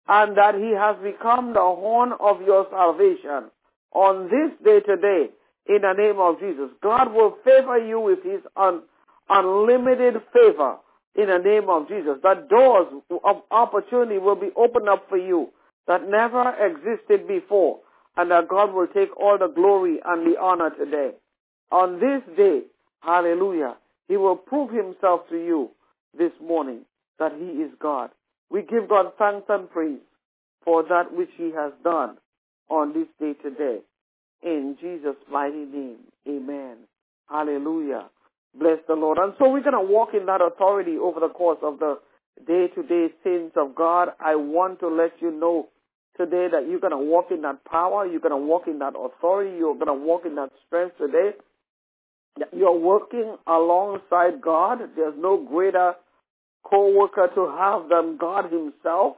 and 0.09 0.37
that 0.38 0.54
he 0.54 0.72
has 0.72 0.96
become 1.02 1.52
the 1.52 1.61
horn 1.61 2.12
of 2.18 2.40
your 2.40 2.66
salvation. 2.70 3.50
On 3.94 4.30
this 4.30 4.50
day 4.64 4.80
today, 4.80 5.28
in 5.68 5.82
the 5.82 5.92
name 5.92 6.18
of 6.18 6.40
Jesus, 6.40 6.70
God 6.82 7.12
will 7.12 7.37
favor 7.44 7.78
you 7.78 8.00
with 8.00 8.22
his 8.24 8.40
un- 8.56 8.82
unlimited 9.28 10.14
favor 10.32 10.76
in 11.16 11.28
the 11.28 11.38
name 11.38 11.68
of 11.68 11.87
Jesus. 11.88 12.16
That 12.22 12.48
doors 12.48 12.87
of 13.24 13.42
opportunity 13.50 14.18
will 14.18 14.37
be 14.37 14.50
opened 14.56 14.88
up 14.88 15.06
for 15.11 15.18
you 15.18 15.50
that 15.87 16.09
never 16.09 16.50
existed 16.64 17.28
before 17.28 17.80
and 18.16 18.31
that 18.31 18.48
God 18.48 18.72
will 18.72 18.87
take 18.87 19.14
all 19.16 19.38
the 19.38 19.48
glory 19.48 19.98
and 20.05 20.26
the 20.26 20.38
honor 20.40 20.70
today. 20.70 21.11
On 21.70 22.00
this 22.00 22.22
day, 22.37 22.62
hallelujah, 23.00 23.76
he 24.09 24.16
will 24.16 24.37
prove 24.37 24.70
himself 24.70 25.29
to 25.29 25.37
you 25.37 25.70
this 26.16 26.33
morning 26.42 26.81
that 27.18 27.33
he 27.33 27.62
is 27.62 27.70
God. 27.81 28.11
We 28.50 28.62
give 28.62 28.88
God 28.88 29.12
thanks 29.18 29.46
and 29.48 29.70
praise 29.70 29.98
for 30.64 30.83
that 30.85 31.12
which 31.12 31.31
he 31.37 31.50
has 31.52 31.72
done 31.83 32.16
on 32.68 32.92
this 32.92 33.09
day 33.20 33.35
today. 33.42 33.79
In 34.42 34.76
Jesus' 34.81 35.16
mighty 35.31 35.64
name, 35.64 35.98
amen. 36.29 36.76
Hallelujah. 37.29 38.09
Bless 38.59 38.79
the 38.87 38.94
Lord. 38.94 39.18
And 39.18 39.35
so 39.38 39.50
we're 39.50 39.62
going 39.62 39.72
to 39.72 39.92
walk 39.92 40.11
in 40.14 40.26
that 40.26 40.40
authority 40.40 40.96
over 40.96 41.20
the 41.20 41.29
course 41.29 41.59
of 41.62 41.79
the 41.79 41.98
day-to-day 42.46 43.09
sins 43.24 43.52
of 43.57 43.74
God. 43.74 44.11
I 44.20 44.37
want 44.37 44.81
to 44.81 44.88
let 44.88 45.12
you 45.20 45.31
know 45.31 45.68
today 46.16 46.48
that 46.50 46.68
you're 46.68 46.81
going 46.81 46.92
to 46.92 46.98
walk 46.98 47.31
in 47.31 47.42
that 47.42 47.64
power, 47.64 48.07
you're 48.07 48.20
going 48.20 48.38
to 48.38 48.46
walk 48.46 48.66
in 48.66 48.79
that 48.81 48.94
authority, 48.98 49.57
you're 49.59 49.74
going 49.74 49.87
to 49.87 49.94
walk 49.94 50.26
in 50.26 50.35
that 50.37 50.50
strength 50.66 50.96
today. 50.98 51.31
You're 52.52 52.79
working 52.79 53.37
alongside 53.46 54.42
God. 54.42 54.81
There's 54.94 55.14
no 55.16 55.38
greater 55.38 55.94
co-worker 56.64 57.31
to 57.35 57.46
have 57.57 57.88
than 57.88 58.18
God 58.18 58.52
himself. 58.52 59.16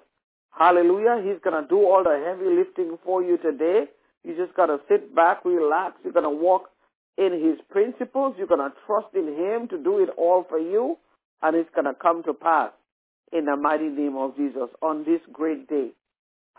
Hallelujah. 0.50 1.22
He's 1.24 1.40
going 1.42 1.60
to 1.60 1.68
do 1.68 1.78
all 1.78 2.04
the 2.04 2.22
heavy 2.24 2.54
lifting 2.54 2.98
for 3.04 3.22
you 3.22 3.38
today. 3.38 3.84
You 4.24 4.36
just 4.36 4.54
got 4.56 4.66
to 4.66 4.78
sit 4.88 5.14
back, 5.14 5.44
relax. 5.44 5.96
You're 6.04 6.12
going 6.12 6.24
to 6.24 6.30
walk 6.30 6.70
in 7.16 7.32
his 7.32 7.58
principles. 7.70 8.34
You're 8.38 8.46
going 8.46 8.70
to 8.70 8.76
trust 8.86 9.14
in 9.14 9.26
him 9.26 9.68
to 9.68 9.82
do 9.82 9.98
it 9.98 10.10
all 10.16 10.44
for 10.48 10.58
you. 10.58 10.96
And 11.42 11.56
it's 11.56 11.70
going 11.74 11.86
to 11.86 11.94
come 11.94 12.22
to 12.24 12.34
pass 12.34 12.70
in 13.32 13.46
the 13.46 13.56
mighty 13.56 13.88
name 13.88 14.16
of 14.16 14.36
Jesus 14.36 14.68
on 14.82 15.04
this 15.04 15.20
great 15.32 15.68
day. 15.68 15.90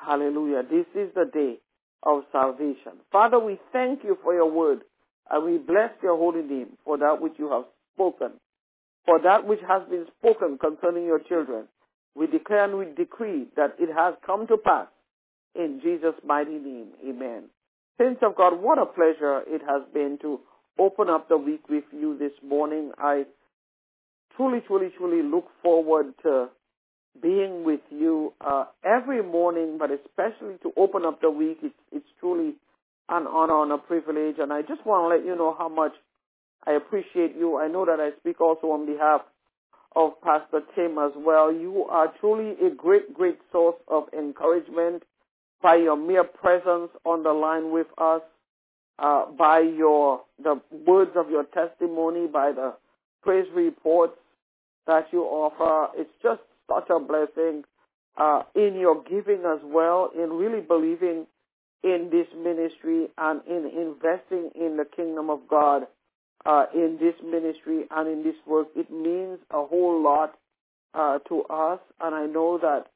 Hallelujah. 0.05 0.63
This 0.63 0.85
is 0.95 1.13
the 1.13 1.25
day 1.31 1.59
of 2.03 2.23
salvation. 2.31 2.93
Father, 3.12 3.39
we 3.39 3.59
thank 3.73 4.03
you 4.03 4.17
for 4.23 4.33
your 4.33 4.49
word 4.49 4.81
and 5.30 5.45
we 5.45 5.57
bless 5.57 5.91
your 6.01 6.17
holy 6.17 6.41
name 6.41 6.78
for 6.86 6.97
that 6.97 7.21
which 7.21 7.34
you 7.38 7.49
have 7.51 7.65
spoken, 7.95 8.32
for 9.05 9.19
that 9.21 9.45
which 9.45 9.59
has 9.67 9.82
been 9.89 10.05
spoken 10.17 10.57
concerning 10.57 11.05
your 11.05 11.19
children. 11.19 11.65
We 12.15 12.28
declare 12.28 12.65
and 12.65 12.78
we 12.78 12.86
decree 12.95 13.47
that 13.55 13.76
it 13.80 13.89
has 13.95 14.15
come 14.26 14.47
to 14.47 14.57
pass 14.57 14.88
in 15.55 15.80
Jesus' 15.84 16.15
mighty 16.26 16.57
name. 16.57 16.88
Amen. 17.07 17.43
Saints 17.99 18.21
of 18.24 18.36
God, 18.36 18.61
what 18.61 18.80
a 18.80 18.86
pleasure 18.86 19.41
it 19.47 19.61
has 19.67 19.84
been 19.93 20.17
to 20.21 20.39
open 20.80 21.09
up 21.09 21.28
the 21.28 21.38
week 21.38 21.67
with 21.69 21.84
you 21.91 22.17
this 22.17 22.32
morning. 22.43 22.91
I 22.97 23.26
truly, 24.36 24.61
truly, 24.65 24.89
truly 24.97 25.21
look 25.21 25.47
forward 25.61 26.13
to 26.24 26.47
being 27.22 27.63
with 27.63 27.82
you 27.89 28.34
uh, 28.41 28.65
every 28.84 29.24
morning, 29.24 29.78
but 29.78 29.89
especially 29.91 30.57
to 30.63 30.72
open 30.78 31.05
up 31.05 31.22
the 31.22 31.30
week. 31.30 31.59
It's, 31.63 31.76
it's 31.91 32.07
truly 32.20 32.55
an 33.09 33.28
honor 33.28 33.63
and 33.63 33.72
a 33.72 33.78
privilege. 33.78 34.36
And 34.39 34.53
I 34.53 34.61
just 34.61 34.86
want 34.86 35.03
to 35.03 35.17
let 35.17 35.26
you 35.26 35.36
know 35.36 35.55
how 35.57 35.70
much 35.70 35.93
I 36.65 36.74
appreciate 36.74 37.36
you. 37.38 37.57
I 37.57 37.67
know 37.67 37.86
that 37.86 37.99
I 37.99 38.17
speak 38.20 38.41
also 38.41 38.67
on 38.67 38.86
behalf 38.86 39.22
of 39.95 40.22
Pastor 40.22 40.61
Tim 40.76 40.97
as 40.97 41.11
well. 41.15 41.51
You 41.51 41.86
are 41.89 42.13
truly 42.20 42.55
a 42.65 42.70
great, 42.70 43.13
great 43.13 43.39
source 43.51 43.78
of 43.88 44.03
encouragement 44.17 45.03
by 45.61 45.76
your 45.76 45.97
mere 45.97 46.24
presence 46.24 46.91
on 47.05 47.24
the 47.24 47.34
line 47.34 47.72
with 47.72 47.88
us, 47.97 48.22
uh, 48.99 49.26
by 49.32 49.59
your 49.59 50.22
the 50.41 50.61
words 50.86 51.11
of 51.15 51.30
your 51.30 51.43
testimony, 51.45 52.28
by 52.28 52.51
the 52.51 52.74
praise 53.24 53.47
reports 53.53 54.17
that 54.88 55.07
you 55.11 55.24
offer. 55.24 55.91
It's 55.97 56.11
just 56.24 56.41
such 56.70 56.89
a 56.89 56.99
blessing 56.99 57.63
uh, 58.17 58.43
in 58.55 58.76
your 58.80 59.03
giving 59.03 59.43
as 59.45 59.59
well, 59.63 60.11
in 60.15 60.32
really 60.32 60.61
believing 60.61 61.26
in 61.84 62.09
this 62.11 62.28
ministry 62.38 63.07
and 63.17 63.41
in 63.47 63.65
investing 63.65 64.51
in 64.55 64.78
the 64.78 64.86
kingdom 64.86 65.30
of 65.30 65.39
God 65.49 65.84
uh, 66.45 66.65
in 66.74 66.97
this 66.99 67.15
ministry 67.24 67.86
and 67.91 68.07
in 68.09 68.24
this 68.24 68.36
work. 68.45 68.67
It 68.76 68.91
means 68.91 69.39
a 69.51 69.65
whole 69.65 70.01
lot 70.01 70.36
uh, 70.93 71.20
to 71.30 71.43
us, 71.43 71.80
and 72.01 72.15
I 72.15 72.26
know 72.26 72.57
that 72.57 72.88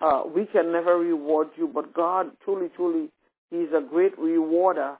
uh, 0.00 0.22
we 0.34 0.46
can 0.46 0.72
never 0.72 0.96
reward 0.96 1.48
you, 1.56 1.68
but 1.68 1.92
God 1.92 2.30
truly, 2.44 2.68
truly, 2.74 3.08
He's 3.50 3.68
a 3.76 3.80
great 3.80 4.16
rewarder 4.18 4.96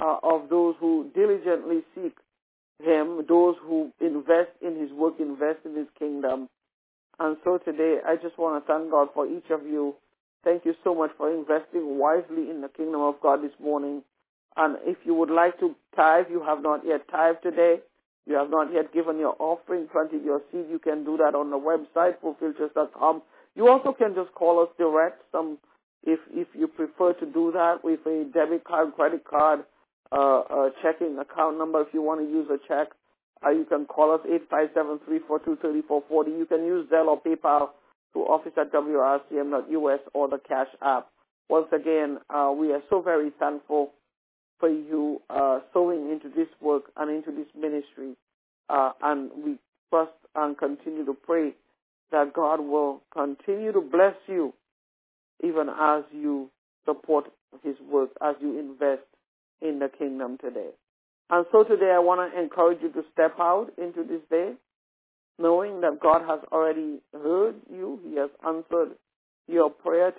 uh, 0.00 0.16
of 0.22 0.48
those 0.48 0.74
who 0.80 1.10
diligently 1.14 1.82
seek 1.94 2.16
Him, 2.82 3.24
those 3.28 3.56
who 3.62 3.92
invest 4.00 4.50
in 4.62 4.80
His 4.80 4.90
work, 4.92 5.14
invest 5.18 5.60
in 5.64 5.76
His 5.76 5.88
kingdom. 5.98 6.48
And 7.20 7.36
so 7.44 7.58
today, 7.58 7.98
I 8.04 8.16
just 8.16 8.38
want 8.38 8.64
to 8.64 8.72
thank 8.72 8.90
God 8.90 9.08
for 9.12 9.26
each 9.26 9.50
of 9.50 9.66
you. 9.66 9.94
Thank 10.42 10.64
you 10.64 10.74
so 10.82 10.94
much 10.94 11.10
for 11.18 11.30
investing 11.30 11.98
wisely 11.98 12.48
in 12.50 12.62
the 12.62 12.68
kingdom 12.68 13.02
of 13.02 13.20
God 13.22 13.42
this 13.42 13.52
morning. 13.60 14.02
And 14.56 14.78
if 14.84 14.96
you 15.04 15.14
would 15.14 15.30
like 15.30 15.60
to 15.60 15.76
tithe, 15.94 16.26
you 16.30 16.42
have 16.42 16.62
not 16.62 16.80
yet 16.84 17.06
tithed 17.10 17.42
today, 17.42 17.80
you 18.26 18.34
have 18.36 18.48
not 18.48 18.72
yet 18.72 18.94
given 18.94 19.18
your 19.18 19.36
offering, 19.38 19.86
planted 19.92 20.24
your 20.24 20.40
seed, 20.50 20.64
you 20.70 20.78
can 20.78 21.04
do 21.04 21.18
that 21.18 21.34
on 21.34 21.50
the 21.50 21.58
website, 21.58 22.14
fulfilledchurch.com. 22.24 23.22
You 23.54 23.68
also 23.68 23.92
can 23.92 24.14
just 24.14 24.32
call 24.34 24.62
us 24.62 24.68
direct, 24.78 25.22
some 25.30 25.58
if 26.02 26.20
if 26.32 26.48
you 26.54 26.68
prefer 26.68 27.12
to 27.14 27.26
do 27.26 27.52
that 27.52 27.84
with 27.84 28.00
a 28.06 28.24
debit 28.32 28.64
card, 28.64 28.94
credit 28.96 29.24
card, 29.24 29.64
uh, 30.10 30.40
uh, 30.40 30.70
checking 30.82 31.18
account 31.18 31.58
number. 31.58 31.82
If 31.82 31.88
you 31.92 32.00
want 32.00 32.20
to 32.20 32.26
use 32.26 32.48
a 32.48 32.58
check, 32.66 32.88
uh, 33.44 33.50
you 33.50 33.64
can 33.64 33.86
call 33.86 34.14
us 34.14 34.20
eight 34.32 34.42
five 34.50 34.68
seven 34.74 35.00
three 35.06 35.20
four 35.26 35.38
two 35.38 35.56
thirty 35.62 35.82
four 35.82 36.02
forty. 36.08 36.30
You 36.30 36.46
can 36.46 36.64
use 36.64 36.88
Zelle 36.90 37.08
or 37.08 37.20
PayPal 37.20 37.70
to 38.14 38.20
office 38.20 38.52
at 38.56 38.72
wrcm.us 38.72 40.00
or 40.14 40.28
the 40.28 40.38
Cash 40.48 40.68
App. 40.82 41.08
Once 41.48 41.68
again, 41.72 42.18
uh, 42.28 42.52
we 42.56 42.72
are 42.72 42.82
so 42.90 43.00
very 43.00 43.30
thankful 43.38 43.92
for 44.58 44.68
you 44.68 45.20
uh, 45.30 45.60
sowing 45.72 46.10
into 46.10 46.28
this 46.28 46.48
work 46.60 46.84
and 46.96 47.10
into 47.10 47.30
this 47.30 47.48
ministry. 47.58 48.14
Uh, 48.68 48.92
and 49.02 49.30
we 49.44 49.56
trust 49.90 50.12
and 50.36 50.56
continue 50.56 51.04
to 51.04 51.14
pray 51.14 51.52
that 52.12 52.32
God 52.32 52.60
will 52.60 53.02
continue 53.12 53.72
to 53.72 53.80
bless 53.80 54.14
you 54.28 54.52
even 55.42 55.68
as 55.68 56.04
you 56.12 56.50
support 56.84 57.26
his 57.64 57.76
work, 57.90 58.10
as 58.22 58.36
you 58.40 58.58
invest 58.58 59.02
in 59.60 59.78
the 59.78 59.88
kingdom 59.88 60.38
today. 60.38 60.70
And 61.30 61.46
so 61.52 61.62
today 61.62 61.92
I 61.94 62.00
want 62.00 62.32
to 62.32 62.40
encourage 62.40 62.78
you 62.82 62.90
to 62.90 63.02
step 63.12 63.36
out 63.38 63.68
into 63.78 64.02
this 64.02 64.20
day, 64.30 64.52
knowing 65.38 65.80
that 65.82 66.00
God 66.00 66.22
has 66.26 66.40
already 66.52 66.98
heard 67.12 67.54
you. 67.72 68.00
He 68.04 68.16
has 68.16 68.30
answered 68.46 68.96
your 69.46 69.70
prayer 69.70 70.10
today. 70.10 70.18